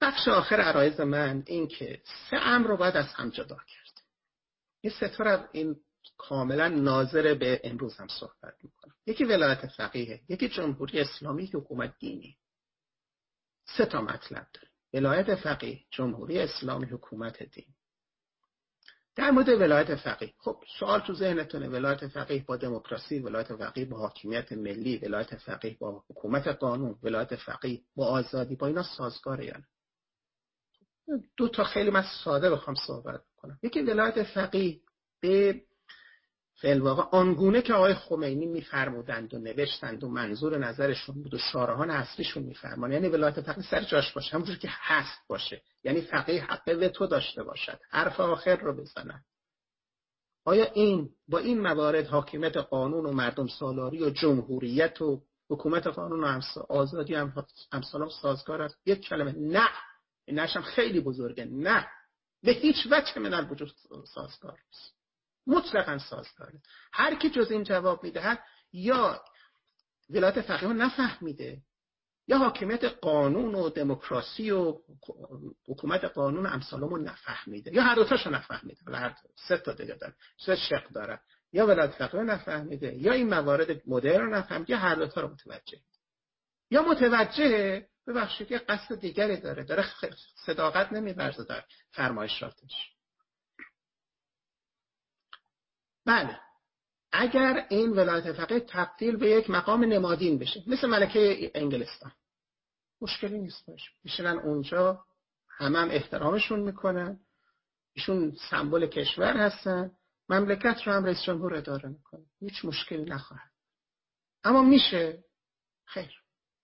[0.00, 4.02] بخش آخر عرایز من این که سه امر رو باید از هم جدا کرد.
[4.80, 5.76] این سه این
[6.18, 8.94] کاملا ناظر به امروز هم صحبت می‌کنم.
[9.06, 12.36] یکی ولایت فقیه یکی جمهوری اسلامی حکومت دینی.
[13.64, 14.69] سه تا مطلب داره.
[14.94, 17.66] ولایت فقیه جمهوری اسلامی حکومت دین.
[19.16, 21.68] در مورد ولایت فقیه خب سوال تو ذهنتونه.
[21.68, 27.36] ولایت فقیه با دموکراسی ولایت فقیه با حاکمیت ملی ولایت فقیه با حکومت قانون ولایت
[27.36, 29.64] فقیه با آزادی با اینا سازگاره یعنی
[31.36, 33.58] دو تا خیلی من ساده بخوام صحبت کنم.
[33.62, 34.80] یکی ولایت فقیه
[35.20, 35.62] به
[36.60, 42.42] فعل آنگونه که آقای خمینی میفرمودند و نوشتند و منظور نظرشون بود و شارهان اصلیشون
[42.42, 42.92] میفرمان.
[42.92, 44.32] یعنی ولایت فقیه سر جاش باشه.
[44.32, 45.62] همونجور که هست باشه.
[45.84, 47.80] یعنی فقیه حق تو داشته باشد.
[47.90, 49.24] حرف آخر رو بزنن
[50.44, 56.24] آیا این با این موارد حاکمیت قانون و مردم سالاری و جمهوریت و حکومت قانون
[56.24, 59.32] و آزادی هم امثال سازگار است؟ یک کلمه.
[59.32, 59.68] نه.
[60.28, 61.44] نشم خیلی بزرگه.
[61.44, 61.86] نه.
[62.42, 63.72] به هیچ وجه من الوجود
[64.14, 64.99] سازگار است
[65.50, 66.60] مطلقا سازگاره
[66.92, 68.38] هر کی جز این جواب می‌دهد
[68.72, 69.22] یا
[70.10, 71.62] ولایت فقیه رو نفهمیده
[72.26, 74.78] یا حاکمیت قانون و دموکراسی و
[75.68, 78.96] حکومت قانون امثالمو نفهمیده یا هر دوتاشو نفهمیده.
[78.96, 79.14] هر
[79.48, 80.14] سه تا دیگه داره
[80.46, 81.20] سه شق داره
[81.52, 85.78] یا ولایت فقیه نفهمیده یا این موارد مدرن رو نفهمیده یا هر دوتا رو متوجه.
[86.70, 89.64] یا متوجه ببخشید یه قصد دیگری داره.
[89.64, 89.84] داره
[90.46, 92.99] صداقت نمیورزه در فرمایشاتش
[96.10, 96.40] بله.
[97.12, 102.12] اگر این ولایت فقیه تبدیل به یک مقام نمادین بشه مثل ملکه انگلستان.
[103.00, 105.04] مشکلی نیست باشه میشنن اونجا
[105.48, 107.20] همه هم احترامشون می‌کنن.
[107.92, 109.90] ایشون سمبل کشور هستن.
[110.28, 112.26] مملکت رو هم رئیس جمهور اداره می‌کنه.
[112.40, 113.50] هیچ مشکلی نخواهد.
[114.44, 115.24] اما میشه؟
[115.84, 116.10] خیر.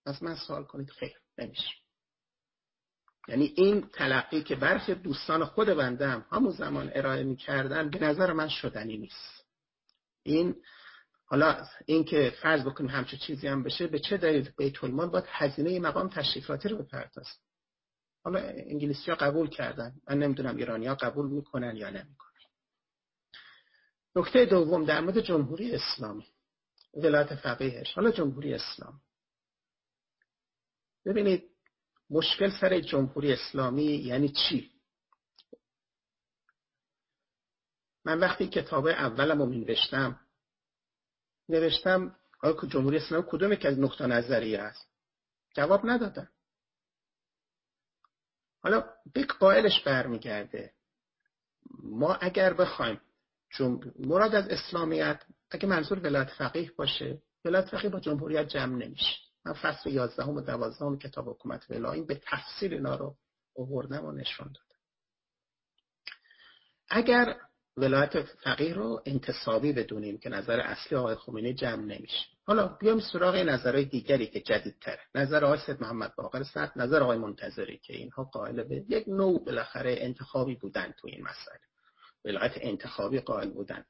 [0.05, 0.89] از من سوال کنید.
[0.89, 1.13] خیر.
[1.37, 1.71] نمیشه.
[3.27, 8.33] یعنی این تلقی که برخی دوستان خود بنده هم همون زمان ارائه می‌کردن به نظر
[8.33, 9.36] من شدنی نیست.
[10.27, 10.55] این
[11.25, 15.25] حالا این که فرض بکنیم همچه چیزی هم بشه به چه دلیل بیت المال باید
[15.27, 17.29] هزینه مقام تشریفاتی رو بپردازه؟
[18.23, 19.93] حالا انگلیسی ها قبول کردن.
[20.09, 22.27] من نمی‌دونم ایرانی ها قبول می‌کنن یا نمی‌کنن.
[24.15, 26.27] نکته دوم در مورد جمهوری اسلامی.
[26.93, 27.93] ولایت فقیهش.
[27.93, 29.01] حالا جمهوری اسلام
[31.05, 31.43] ببینید
[32.09, 34.71] مشکل سر جمهوری اسلامی یعنی چی؟
[38.07, 40.19] من وقتی کتاب اولم رو می نوشتم
[41.49, 44.87] نوشتم آیا جمهوری اسلامی کدوم که از نقطه نظریه است
[45.55, 46.29] جواب ندادن.
[48.63, 50.73] حالا به قائلش برمیگرده.
[51.83, 53.01] ما اگر بخوایم
[53.99, 59.15] مراد از اسلامیت اگه منظور ولایت فقیه باشه ولایت فقیه با جمهوریت جمع نمیشه.
[59.45, 63.17] من فصل 11 و 12 کتاب حکومت ولایی به تفصیل اینا رو
[63.57, 64.79] آوردم و نشون دادم.
[66.89, 67.37] اگر
[67.77, 72.25] ولایت فقیه رو انتصابی بدونیم که نظر اصلی آقای خمینی جمع نمیشه.
[72.43, 74.99] حالا بیام سراغ نظرهای دیگری که جدیدتره.
[75.15, 79.45] نظر آقای سید محمد باقر سعد نظر آقای منتظری که اینها قائل به یک نوع
[79.45, 81.59] بالاخره انتخابی بودن تو این مسئله.
[82.25, 83.85] ولایت انتخابی قائل بودن.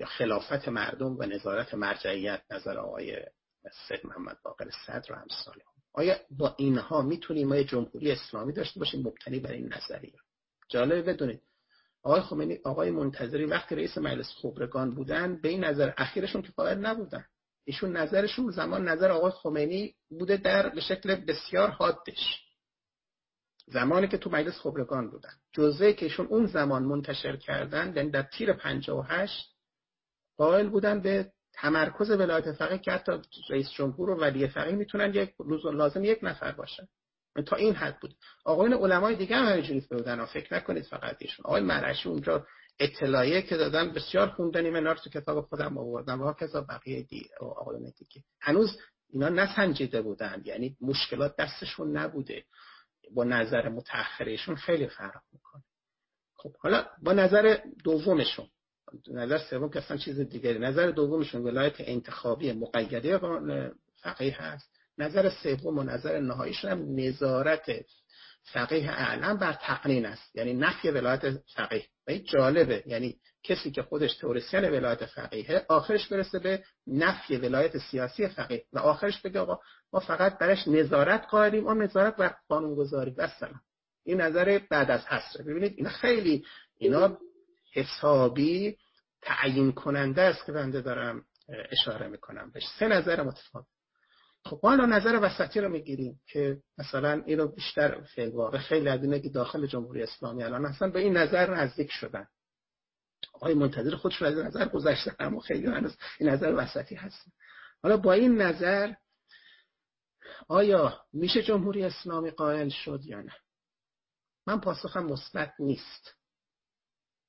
[0.00, 3.16] یا خلافت مردم و نظارت مرجعیت نظر آقای
[3.88, 5.54] سید محمد باقر صدر و امثال
[5.92, 10.14] آیا با اینها می‌تونیم ما جمهوری اسلامی داشته باشیم؟ مبتنی بر این نظریه.
[10.68, 11.40] جالبه بدونید.
[12.02, 16.78] آقای خمینی آقای منتظری وقتی رئیس مجلس خبرگان بودن به این نظر اخیرشون که قائل
[16.78, 17.24] نبودن.
[17.64, 22.42] ایشون نظرشون زمان نظر آقای خمینی بوده در به شکل بسیار حادش.
[23.66, 25.32] زمانی که تو مجلس خبرگان بودن.
[25.52, 29.52] جزوه که ایشون اون زمان منتشر کردن یعنی در تیر 58
[30.36, 33.12] قائل بودن به تمرکز ولایت فقیه که حتی
[33.50, 36.88] رئیس جمهور و ولی فقیه می‌تونن یک روز لازم یک نفر باشن.
[37.46, 38.14] تا این حد بود.
[38.44, 41.46] آقایون علمای دیگه هم همینجوری بودن فکر نکنید فقط ایشون.
[41.46, 42.46] آقای مرعشی اونجا
[42.78, 46.22] اطلاعیه که دادن بسیار خوندنی من تو کتاب خودم آوردم.
[46.22, 48.22] و کذا بقیه دی آقایون دیگه.
[48.40, 48.78] هنوز
[49.12, 50.42] اینا نسنجیده بودن.
[50.44, 52.44] یعنی مشکلات دستشون نبوده.
[53.14, 55.62] با نظر متأخرشون خیلی فرق می‌کنه.
[56.34, 58.46] خب حالا با نظر دومشون
[59.10, 60.58] نظر سوم که اصلا چیز دیگری.
[60.58, 63.18] نظر دومشون ولایت انتخابی مقیده
[64.02, 64.71] فقیه هست.
[64.98, 67.84] نظر سوم و نظر نهاییشون هم نظارت
[68.52, 70.36] فقیه اعلم بر تقنین است.
[70.36, 71.84] یعنی نفی ولایت فقیه.
[72.06, 72.82] و این جالبه.
[72.86, 78.64] یعنی کسی که خودش تورسیان ولایت فقیه آخرش برسه به نفی ولایت سیاسی فقیه.
[78.72, 79.58] و آخرش بگه آقا
[79.92, 83.10] ما فقط برش نظارت قائلیم اون نظارت بر قانونگذاری.
[83.10, 83.42] بس
[84.04, 86.44] این نظر بعد از حسره ببینید اینا خیلی
[86.78, 87.18] اینا
[87.74, 88.76] حسابی
[89.22, 91.24] تعیین کننده است که بنده دارم
[91.70, 92.64] اشاره می‌کنم بهش.
[92.78, 93.66] سه نظر متفاوت.
[94.44, 99.22] خب ما الان نظر وسطی رو می‌گیریم که مثلا اینو بیشتر فعل واقع خیلی از
[99.22, 102.26] که داخل جمهوری اسلامی الان اصلا به این نظر نزدیک شدن.
[103.32, 107.26] آقای منتظر خودشون از نظر گذاشتن اما خیلی هنوز این نظر وسطی هست
[107.82, 108.92] حالا با این نظر
[110.48, 113.36] آیا میشه جمهوری اسلامی قائل شد یا نه؟
[114.46, 116.14] من پاسخم مثبت نیست.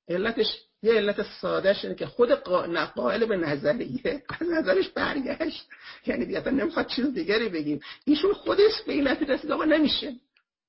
[0.08, 0.46] علتش
[0.82, 2.30] یه علت سادهش اینه که خود
[2.94, 5.68] قائل به نظریه از نظرش برگشت.
[6.06, 7.80] یعنی دیگه نمی‌خواد چیز دیگری بگیم.
[8.04, 10.12] ایشون خودش به این نتیجه رسید آقا نمیشه.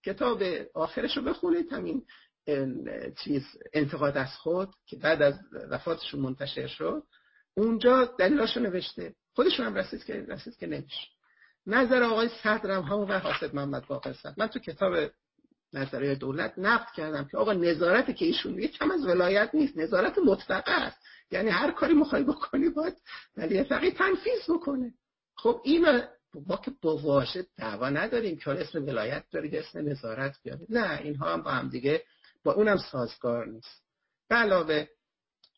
[0.06, 2.04] کتاب آخرش رو بخونید همین
[3.24, 5.34] چیز انتقاد از خود که بعد از
[5.70, 7.04] وفاتشون منتشر شد.
[7.58, 9.14] اونجا دلیلاشو نوشته.
[9.36, 11.08] خودشون هم رسید که رسید که نمیشه.
[11.68, 14.34] نظر آقای صدرم همون و حاسد محمد باقر صدر.
[14.38, 14.94] من تو کتاب
[15.76, 20.18] نظریه دولت نقد کردم که آقا نظارتی که ایشون میگه کم از ولایت نیست نظارت
[20.18, 20.98] مطلقه است.
[21.32, 22.98] یعنی هر کاری می‌خوای بکنی باید
[23.38, 24.94] ولی فقیه تنفیذ بکنه.
[25.36, 25.86] خب این
[26.48, 30.68] ما که با واژه دعوا نداریم که اسم ولایت دارید اسم نظارت بیارید.
[30.70, 32.04] نه اینها هم با هم دیگه
[32.44, 33.84] با اونم سازگار نیست.
[34.30, 34.88] به علاوه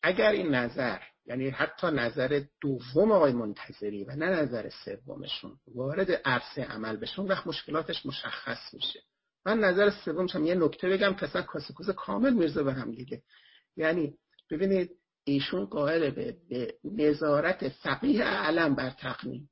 [0.02, 6.64] اگر این نظر یعنی حتی نظر دوم آقای منتظری و نه نظر سومشون وارد عرصه
[6.64, 9.00] عمل بشون وقت مشکلاتش مشخص میشه.
[9.48, 13.22] من نظر سومش هم یه نکته بگم که اصلا کاسکوز کامل میرزه به هم دیگه
[13.76, 14.18] یعنی
[14.50, 14.90] ببینید
[15.24, 19.50] ایشون قائل به, به نظارت فقیه علم بر تقنیم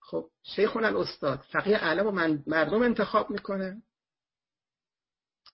[0.00, 2.10] خب شیخون استاد فقیه علم رو
[2.46, 3.82] مردم انتخاب می‌کنه.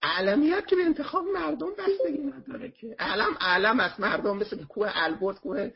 [0.02, 2.96] علمیت که به انتخاب مردم بستگی نداره که.
[2.98, 5.70] علم علم از مردم مثل کوه البرز کوه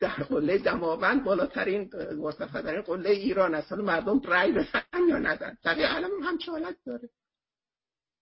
[0.00, 5.58] در قله دماوند بالاترین مرتفع قله ایران اصلا مردم رأی بزنن یا ندن.
[5.62, 7.10] فقیه علم هم حالت داره.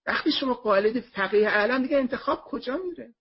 [0.07, 3.15] وقتی شما قالد فقیه اعلم دیگه انتخاب کجا میره؟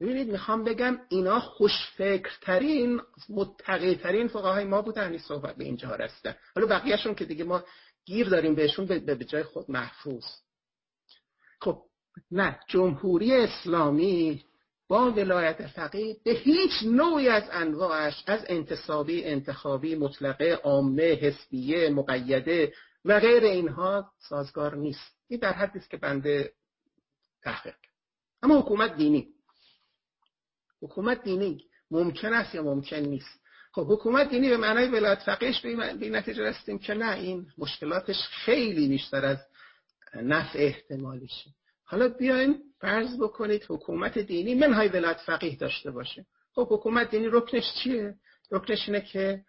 [0.00, 6.36] ببینید می‌خوام بگم اینا خوشفکرترین متقیترین فقهای ما بودن این صحبت به اینجا رسیدن.
[6.54, 7.64] حالا بقیهشون که دیگه ما
[8.04, 10.24] گیر داریم بهشون به جای خود محفوظ.
[11.60, 11.82] خب
[12.30, 14.44] نه جمهوری اسلامی
[14.88, 22.72] با ولایت فقیه به هیچ نوعی از انواعش از انتصابی انتخابی مطلقه عامه حسبیه مقیده
[23.04, 25.16] و غیر اینها سازگار نیست.
[25.28, 26.52] این در حدی است که بنده
[27.42, 27.74] تحقیق.
[28.42, 29.28] اما حکومت دینی.
[30.82, 33.40] حکومت دینی ممکن است یا ممکن نیست؟
[33.72, 38.16] خب حکومت دینی به معنای ولایت فقیهش به این نتیجه رسیدیم که نه این مشکلاتش
[38.16, 39.38] خیلی بیشتر از
[40.14, 41.50] نفع احتمالیشه
[41.84, 46.26] حالا بیایم فرض بکنید حکومت دینی منهای ولایت فقیه داشته باشه.
[46.52, 48.14] خب حکومت دینی رکنش چیه؟
[48.50, 49.44] رکنش اینه که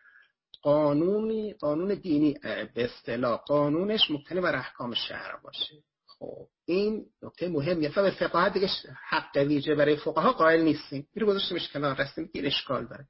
[0.62, 5.76] قانونی قانون دینی به اصطلاح قانونش مبتنی بر احکام شهر باشه.
[6.08, 8.68] خب این نکته مهمیه به فقاهت دیگه
[9.10, 11.08] حق ویژه برای فقها قائل نیستیم.
[11.14, 13.08] اینو گذاشتیمش کنار رستیم که اشکال داره.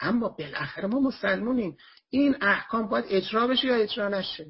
[0.00, 1.76] اما بالاخره ما مسلمونیم.
[2.10, 4.46] این احکام باید اجرا بشه یا اجرا نشه؟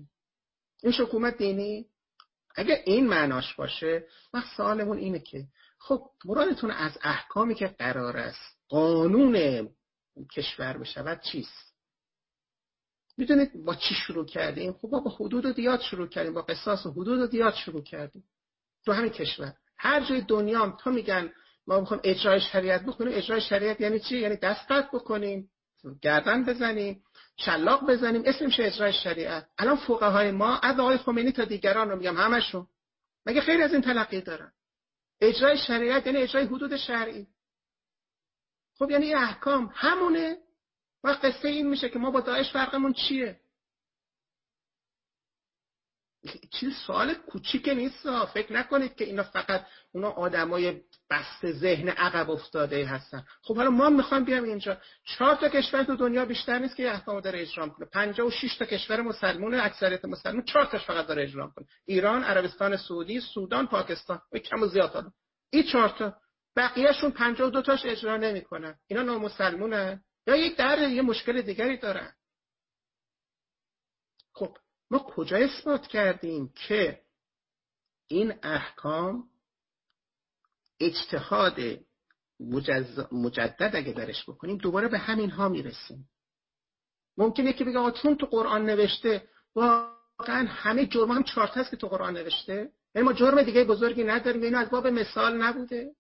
[0.82, 1.86] این حکومت دینی؟
[2.54, 5.46] اگه این معناش باشه وقت سوالمون اینه که
[5.78, 9.68] خب مرادتون از احکامی که قرار است قانون
[10.36, 11.69] کشور بشود چیست؟
[13.20, 16.90] می‌دونید با چی شروع کردیم؟ خب با حدود و دیات شروع کردیم با قصاص و
[16.90, 18.24] حدود و دیات شروع کردیم.
[18.84, 19.54] تو همین کشور.
[19.78, 21.32] هر جای دنیا هم تا میگن
[21.66, 23.12] ما می‌خوایم اجرای شریعت بکنیم.
[23.16, 25.50] اجرای شریعت یعنی چی؟ یعنی دست قطع بکنیم
[26.02, 27.02] گردن بزنیم
[27.36, 28.22] شلاق بزنیم.
[28.26, 29.48] اسمش اجرای شریعت.
[29.58, 32.66] الان فقهای ما از آقای خمینی تا دیگران رو میگم همشون.
[33.26, 34.52] مگه خیلی از این تلقی دارن؟
[35.20, 37.26] اجرای شریعت یعنی اجرای حدود شرعی.
[38.78, 40.36] خب یعنی احکام همونه.
[41.04, 43.40] و قصه این میشه که ما با داعش فرقمون چیه؟
[46.52, 50.80] چیز سوال کوچیک نیست فکر نکنید که اینا فقط اونا آدمای
[51.10, 53.24] بسته ذهن عقب افتاده هستن.
[53.42, 54.78] خب حالا ما می‌خوایم بیام اینجا.
[55.04, 57.86] چهار تا کشور تو دنیا بیشتر نیست که احکام داره اجرا کنه.
[57.86, 61.66] 56 تا کشور مسلمان اکثریت مسلمان چهار تاش فقط داره اجرا کنه.
[61.86, 64.20] ایران عربستان سعودی سودان پاکستان.
[64.32, 65.12] و کم و زیاد
[65.50, 66.16] این چهار تا.
[66.56, 68.74] بقیهشون 52 تاش اجرا نمی‌کنن.
[68.86, 70.02] اینا نامسلمونن.
[70.26, 72.12] یا یک در یه مشکل دیگری دارن.
[74.32, 74.56] خب
[74.90, 77.02] ما کجا اثبات کردیم که
[78.06, 79.30] این احکام
[80.80, 81.60] اجتهاد
[83.12, 86.10] مجدد اگه درش بکنیم دوباره به همین ها می‌رسیم.
[87.16, 91.88] ممکنه که بگه چون تو قرآن نوشته واقعا همه جرم هم چارت هست که تو
[91.88, 92.72] قرآن نوشته.
[92.94, 95.94] یعنی ما جرم دیگه بزرگی نداریم اینو از باب مثال نبوده.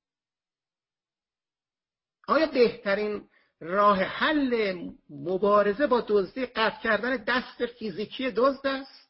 [2.28, 3.28] آیا بهترین
[3.60, 4.74] راه حل
[5.10, 9.00] مبارزه با دزدی قطع کردن دست فیزیکی دزد است.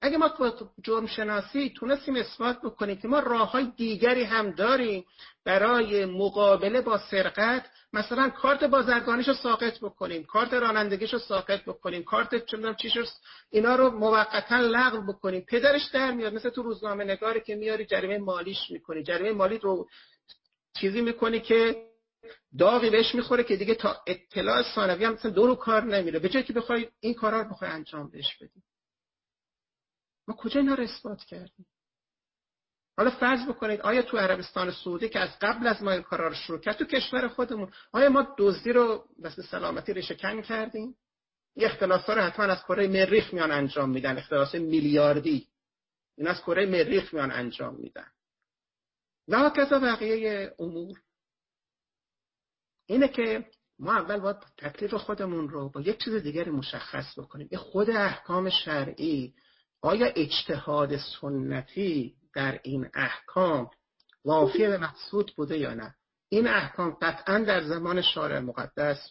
[0.00, 0.30] اگه ما
[0.82, 5.04] جرم شناسی تونستیم اثبات بکنیم که ما راه های دیگری هم داریم
[5.44, 12.02] برای مقابله با سرقت مثلا کارت بازرگانیش رو ساقط بکنیم کارت رانندگیش رو ساقط بکنیم
[12.02, 12.98] کارت چندم چیش
[13.50, 15.40] اینا رو موقتا لغو بکنیم.
[15.40, 19.02] پدرش در میاد مثل تو روزنامه نگاری که میاری جریمه مالیش می‌کنی.
[19.02, 19.88] جریمه مالی رو
[20.80, 21.88] چیزی می‌کنی که
[22.58, 26.18] داغی بهش می‌خوره که دیگه تا اطلاع ثانوی هم مثلا دو کار نمیره.
[26.18, 28.62] به جای که بخوای این کارا رو بخوای انجام بهش بدی.
[30.28, 31.66] ما کجا اینا رو اثبات کردیم؟
[32.96, 36.34] حالا فرض بکنید آیا تو عربستان سعودی که از قبل از ما این کارا رو
[36.34, 40.96] شروع کرد تو کشور خودمون آیا ما دزدی رو مثل سلامتی ریشه کن کردیم؟
[41.56, 44.18] یه اختلاف رو حتما از کره مریخ میان انجام میدن.
[44.18, 45.48] اختلاس میلیاردی.
[46.16, 48.10] این از کره مریخ میان انجام میدن.
[49.28, 50.98] و کذا بقیه امور.
[52.88, 53.44] اینه که
[53.78, 57.48] ما اول باید تکلیف خودمون رو با یک چیز دیگری مشخص بکنیم.
[57.50, 59.34] این خود احکام شرعی
[59.82, 63.70] آیا اجتهاد سنتی در این احکام
[64.24, 65.94] وافی به مقصود بوده یا نه؟
[66.28, 69.10] این احکام قطعا در زمان شارع مقدس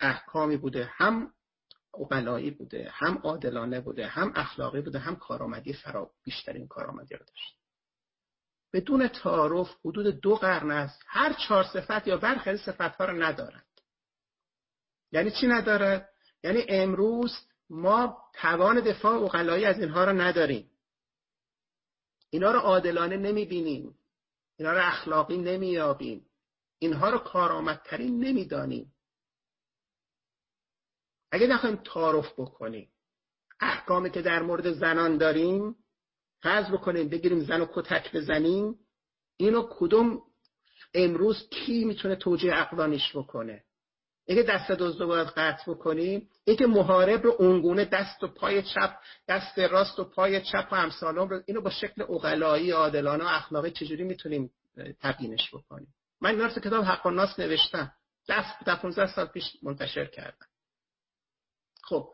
[0.00, 1.32] احکامی بوده هم
[2.00, 7.65] اقلایی بوده هم عادلانه بوده هم اخلاقی بوده هم کارآمدی فرا بیشترین کارآمدی رو داشت.
[8.76, 11.02] بدون تعارف حدود دو قرن است.
[11.06, 13.66] هر چهار صفت یا برخی صفت ها رو ندارد.
[15.12, 16.08] یعنی چی ندارد؟
[16.44, 17.32] یعنی امروز
[17.70, 20.70] ما توان دفاع اقلایی از اینها رو نداریم.
[22.30, 23.98] اینا رو عادلانه نمی‌بینیم.
[24.58, 26.26] اینا رو اخلاقی نمییابیم.
[26.78, 28.94] اینها رو کارآمدترین نمی‌دانیم.
[31.32, 32.92] اگه نخوایم تعارف بکنیم
[33.60, 35.76] احکامی که در مورد زنان داریم
[36.42, 38.78] فرض بکنیم بگیریم زن و کتک بزنیم
[39.36, 40.22] اینو کدوم
[40.94, 43.64] امروز کی می‌تونه توجیه عقلانیش بکنه؟
[44.28, 48.96] اگه دست دزد رو باید قطع بکنیم اینکه محارب رو اونگونه دست و پای چپ
[49.28, 53.70] دست راست و پای چپ و همسالم رو اینو با شکل اقلایی عادلانه و اخلاقی
[53.70, 54.50] چجوری می‌تونیم
[55.00, 57.92] تبیینش بکنیم؟ من این کتاب حق و ناس نوشتم.
[58.28, 60.46] دست تا 15 سال پیش منتشر کردم.
[61.82, 62.08] خب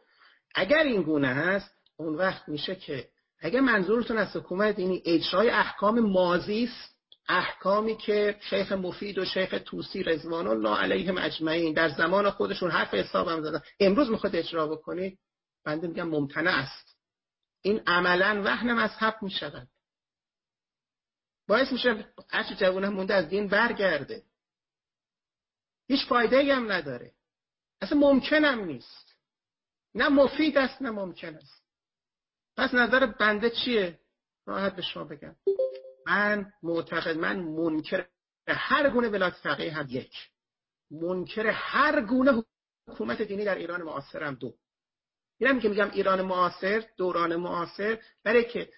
[0.55, 3.09] اگر این گونه هست اون وقت میشه که
[3.45, 6.93] اگه منظورتون از حکومت دینی اجرای احکام مازی است
[7.29, 12.95] احکامی که شیخ مفید و شیخ توسی رضوان الله علیهم اجمعین در زمان خودشون حرف
[12.95, 13.61] حساب هم زدن.
[13.81, 15.19] امروز می‌خواد اجرا بکنید
[15.65, 16.97] بنده میگم ممتنع است.
[17.63, 19.69] این عملا وحن مذهب می‌شود.
[21.49, 24.23] باعث میشه هرچی جوونه مونده از دین برگرده.
[25.89, 27.13] هیچ فایده هم نداره.
[27.81, 29.17] اصلا ممکنم نیست.
[29.95, 31.62] نه مفید است نه ممکن است.
[32.57, 33.99] پس نظر بنده چیه؟
[34.47, 35.37] راحت به شما بگم.
[36.07, 38.07] من معتقد من منکر
[38.49, 40.15] هر گونه ولایت فقیه هم یک.
[40.91, 42.43] منکر هر گونه
[42.89, 44.55] حکومت دینی در ایران معاصرم دو.
[45.41, 48.69] اینم که میگم ایران معاصر دوران معاصر برای که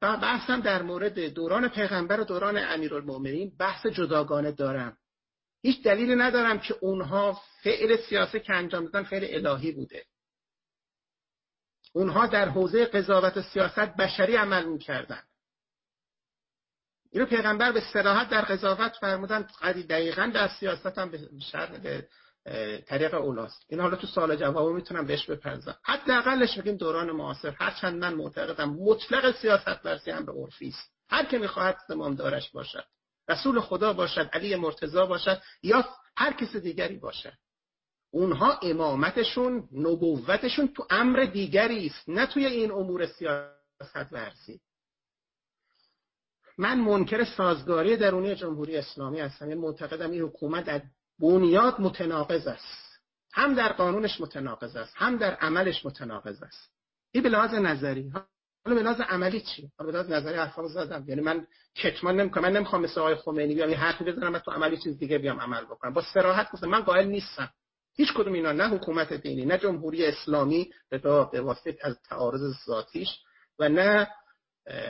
[0.00, 4.98] بحثم در مورد دوران پیغمبر و دوران امیرالمؤمنین بحث جداگانه دارم.
[5.62, 10.04] هیچ دلیلی ندارم که اونها فعل سیاسی که انجام دادن فعل الهی بوده.
[11.92, 15.22] اونها در حوزه قضاوت و سیاست بشری عمل می‌کردن
[17.12, 19.48] اینو پیغمبر به صراحت در قضاوت فرمودن
[19.88, 21.18] دقیقا در سیاست هم به
[21.82, 22.08] به
[22.86, 27.98] طریق اولاست این حالا تو سال جواب می‌تونم بهش بپرزم حداقلش میگیم دوران معاصر هرچند
[27.98, 30.92] من معتقدم مطلق سیاست ورزی هم به عرفی است.
[31.08, 32.84] هر که می‌خواهد زمام دارش باشد
[33.28, 35.84] رسول خدا باشد علی مرتضا باشد یا
[36.16, 37.32] هر کس دیگری باشد.
[38.10, 44.60] اونها امامتشون نبوتشون تو امر دیگری است نه توی این امور سیاست ورزی
[46.58, 49.48] من منکر سازگاری درونی جمهوری اسلامی هستم.
[49.48, 50.82] یعنی معتقدم این حکومت در
[51.18, 53.00] بنیاد متناقض است.
[53.32, 56.70] هم در قانونش متناقض است هم در عملش متناقض است.
[57.12, 58.12] این به لحاظ نظری.
[58.64, 61.04] حالا به لحاظ عملی چی؟ حالا به لحاظ نظری حرفا زدم.
[61.08, 62.42] یعنی من کتمان نمی‌کنم.
[62.42, 65.40] من نمی‌خوام مثل آقای خمینی بیام یه حرفی بزنم و تو عملی چیز دیگه بیام
[65.40, 65.92] عمل بکنم.
[65.92, 67.50] با صراحت گفتم من قائل نیستم.
[68.00, 73.08] هیچ کدوم اینا نه حکومت دینی نه جمهوری اسلامی به واسطه از تعارض ذاتیش
[73.58, 74.08] و نه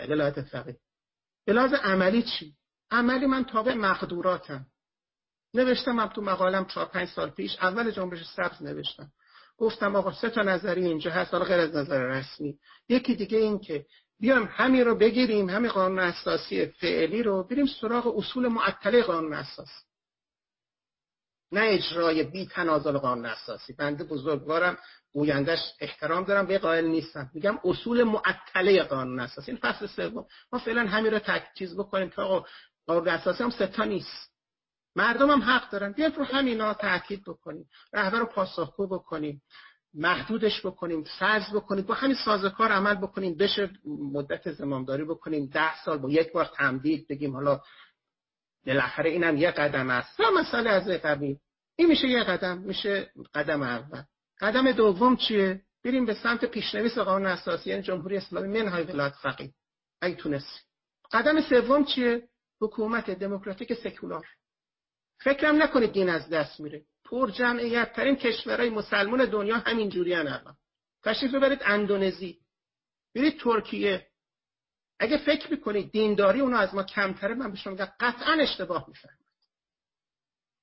[0.09, 0.77] ولایت فقیه
[1.47, 2.55] به لحاظ عملی چی؟
[2.91, 4.67] عملی من تابع مقدوراتم.
[5.55, 9.13] نوشتم هم تو مقالم چهار پنج سال پیش اول جنبش سبز نوشتم.
[9.59, 12.59] گفتم آقا سه تا نظری اینجا هست حالا غیر از نظر رسمی.
[12.89, 13.87] یکی دیگه این که
[14.21, 19.90] بیام همین رو بگیریم همین قانون اساسی فعلی رو بریم سراغ اصول معطله قانون اساسی
[21.53, 23.73] نه اجرای بی تنازل قانون اساسی.
[23.73, 24.79] بنده بزرگوارم
[25.13, 27.31] گویندش احترام دارم به قائل نیستم.
[27.35, 29.51] میگم اصول معطله قانون اساسی.
[29.51, 30.27] این فصل سوم.
[30.53, 32.23] ما فعلا همین رو تک بکنیم که
[32.87, 34.31] قانون اساسی هم ستا نیست.
[34.97, 35.93] مردم هم حق دارن.
[35.93, 37.69] بیاید رو همینا تاکید بکنیم.
[37.93, 39.43] رهبر رو پاسخگو بکنیم.
[39.95, 41.05] محدودش بکنیم.
[41.19, 41.85] فرض بکنیم.
[41.85, 43.37] با همین سازکار عمل بکنیم.
[43.37, 43.71] بشه
[44.13, 45.47] مدت زمامداری بکنیم.
[45.47, 47.35] ده سال با یک بار تمدید بگیم.
[47.35, 47.61] حالا
[48.67, 50.21] بالاخره اینم یه قدم است.
[50.21, 51.37] یا مسئله از قبیل.
[51.77, 54.03] این میشه یه قدم میشه قدم اول.
[54.41, 59.55] قدم دوم چیه؟ بریم به سمت پیشنویس قانون اساسی یعنی جمهوری اسلامی منهای ولایت فقیه.
[60.01, 60.61] اگه تونستی.
[61.13, 62.29] قدم سوم چیه؟
[62.61, 64.27] حکومت دموکراتیک سکولار.
[65.21, 66.85] فکرم نکنید دین از دست میره.
[67.05, 70.57] پر جمعیت ترین کشورهای مسلمان دنیا همین جوری الان
[71.05, 72.39] تشریف ببرید اندونزی.
[73.15, 74.10] برید ترکیه.
[75.01, 79.27] اگه فکر می‌کنید دینداری اونو از ما کمتره من به شما میگم قطعا اشتباه می‌فهمید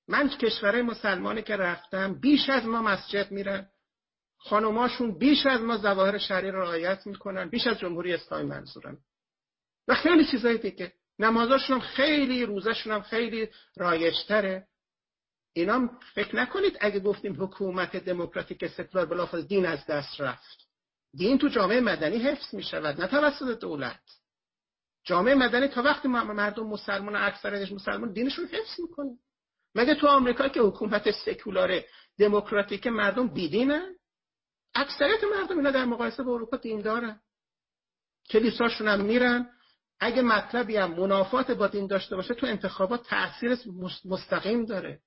[0.08, 3.70] من کشورهای مسلمانی که رفتم بیش از ما مسجد میرن.
[4.38, 7.50] خانماشون بیش از ما ظواهر شرعی رو رعایت می‌کنن.
[7.50, 8.98] بیش از جمهوری اسلامی منظورم.
[9.88, 10.94] و خیلی چیزای دیگه.
[11.20, 14.68] نمازاشون هم خیلی روزشون هم خیلی رایشتره
[15.54, 20.68] اینا فکر نکنید اگه گفتیم حکومت دموکراتیک سکولار بلافاصله دین از دست رفت.
[21.14, 24.02] دین تو جامعه مدنی حفظ می شود نه توسط دولت.
[25.08, 29.18] جامعه مدنی تا وقتی مردم مسلمان اکثرش مسلمان دینشون حفظ می‌کنه.
[29.76, 31.84] مگه تو آمریکا که حکومت سکولار
[32.20, 33.96] دموکراتیک مردم بیدینن؟
[34.76, 37.20] اکثریت مردم اینا در مقایسه با اروپا دین دارن
[38.30, 39.50] کلیساشون هم میرن.
[40.00, 43.58] اگه مطلبی هم منافات با دین داشته باشه تو انتخابات تاثیر
[44.06, 45.02] مستقیم داره.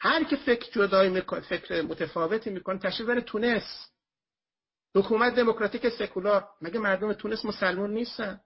[0.00, 3.93] هر که فکر جدایی می‌کنه فکر متفاوتی می‌کنه تشریف بره تونس.
[4.96, 6.48] حکومت دموکراتیک سکولار.
[6.60, 8.40] مگه مردم تونس مسلمون نیستن؟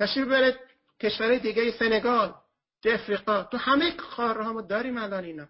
[0.00, 0.60] تشریف بره
[1.00, 2.34] کشورهای دیگه سنگال
[2.84, 5.48] افریقا تو همه خارها ما داریم الان اینا.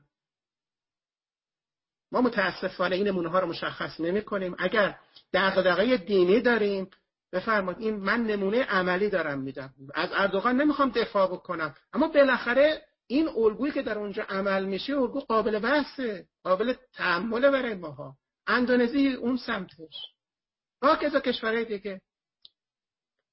[2.12, 4.98] ما متاسفانه این نمونه ها رو مشخص نمی کنیم اگر
[5.32, 6.90] دغدغه دینی داریم
[7.32, 9.74] بفرمایید این من نمونه عملی دارم میدم.
[9.94, 11.74] از اردوغان نمی‌خوام دفاع بکنم.
[11.92, 17.74] اما بالاخره این الگویی که در اونجا عمل میشه الگو قابل بحثه قابل تحمل برای
[17.74, 18.16] ماها.
[18.46, 19.94] اندونزی اون سمتش.
[20.82, 22.00] کذا کشورهای دیگه.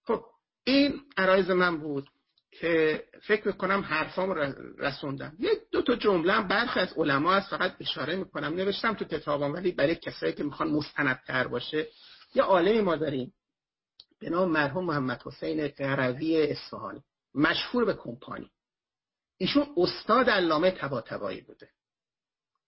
[0.06, 0.26] خب
[0.64, 2.10] این عرایز من بود
[2.52, 4.32] که فکر می‌کنم حرفام
[4.78, 5.36] رسوندم.
[5.40, 8.54] یه دو تا جمله برخی از علما هست فقط اشاره می‌کنم.
[8.54, 11.88] نوشتم تو کتابم ولی برای کسایی که می‌خوان مستندتر باشه.
[12.36, 13.34] یه عالمی ما داریم.
[14.20, 17.04] به نام مرحوم محمد حسین قروی اصفهانی.
[17.36, 18.52] مشهور به کمپانی.
[19.38, 21.70] ایشون استاد علامه تباتبایی بوده.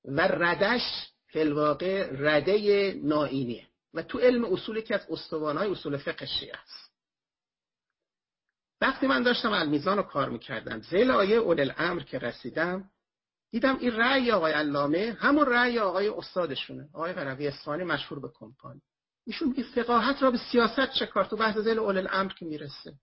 [0.06, 0.82] و ردش
[1.36, 6.92] فلواقع رده نائینیه و تو علم اصولی که از استوانهای اصول فقه شیعه است.
[8.82, 12.90] وقتی من داشتم المیزان رو کار می‌کردم زیل آیه اول الامر که رسیدم
[13.52, 18.82] دیدم این رأی آقای علامه همون رأی آقای استادشونه آقای قروی اصفهانی مشهور به کمپانی.
[19.28, 22.94] ایشون میگه فقاهت را به سیاست چه کار؟ تو بحث زیل اول الامر که می‌رسه.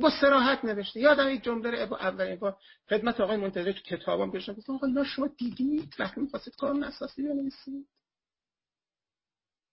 [0.00, 1.00] با سراحت نوشته.
[1.00, 2.56] یادم یک جمله رو اولین بار
[2.88, 7.22] خدمت آقای منتظر تو کتابم بهش گفتم آقا اینا شما دیدید؟ وقتی می‌خواستید قانون اساسی
[7.22, 7.88] بنویسید.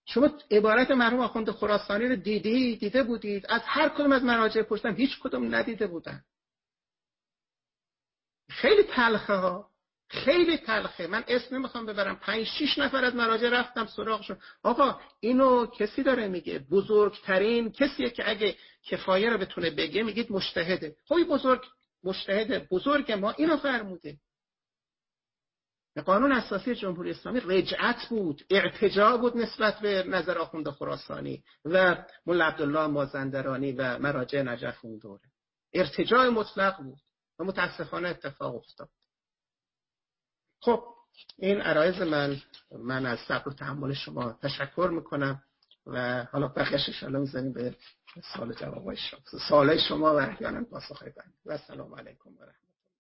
[0.06, 4.96] شما عبارت مرحوم آخوند خراسانی رو دیدی دیده بودید؟ از هر کدوم از مراجع پرسیدم.
[4.96, 6.24] هیچ کدوم ندیده بودن.
[8.50, 9.73] خیلی تلخه ها
[10.10, 11.08] خیلی تلخه.
[11.08, 12.16] من اسم نمی‌خوام ببرم.
[12.16, 14.38] پنج شیش نفر از مراجع رفتم سراغشون.
[14.64, 16.60] آقا اینو کسی داره میگه.
[16.60, 21.62] بزرگترین کسیه که اگه کفایه رو بتونه بگه میگید مشتهده خب بزرگ
[22.04, 24.18] مشتهده بزرگ ما اینو فرموده.
[26.06, 28.44] قانون اساسی جمهوری اسلامی رجعت بود.
[28.50, 34.98] ارتجاع بود نسبت به نظر آخوند خراسانی و مولا عبدالله مازندرانی و مراجع نجف اون
[34.98, 35.22] دوره.
[35.74, 37.00] ارتجاع مطلق بود
[37.40, 38.90] و متاسفانه اتفاق افتاد.
[40.64, 40.84] خب
[41.38, 42.38] این عرایز من
[42.72, 45.44] من از صبر و تحمل شما تشکر می‌کنم
[45.88, 47.76] و حالا بخیش شما می‌زنیم به
[48.34, 49.20] سال جوابای شما.
[49.50, 52.63] سوال شما و احیانا پاسخ بند و السلام علیکم و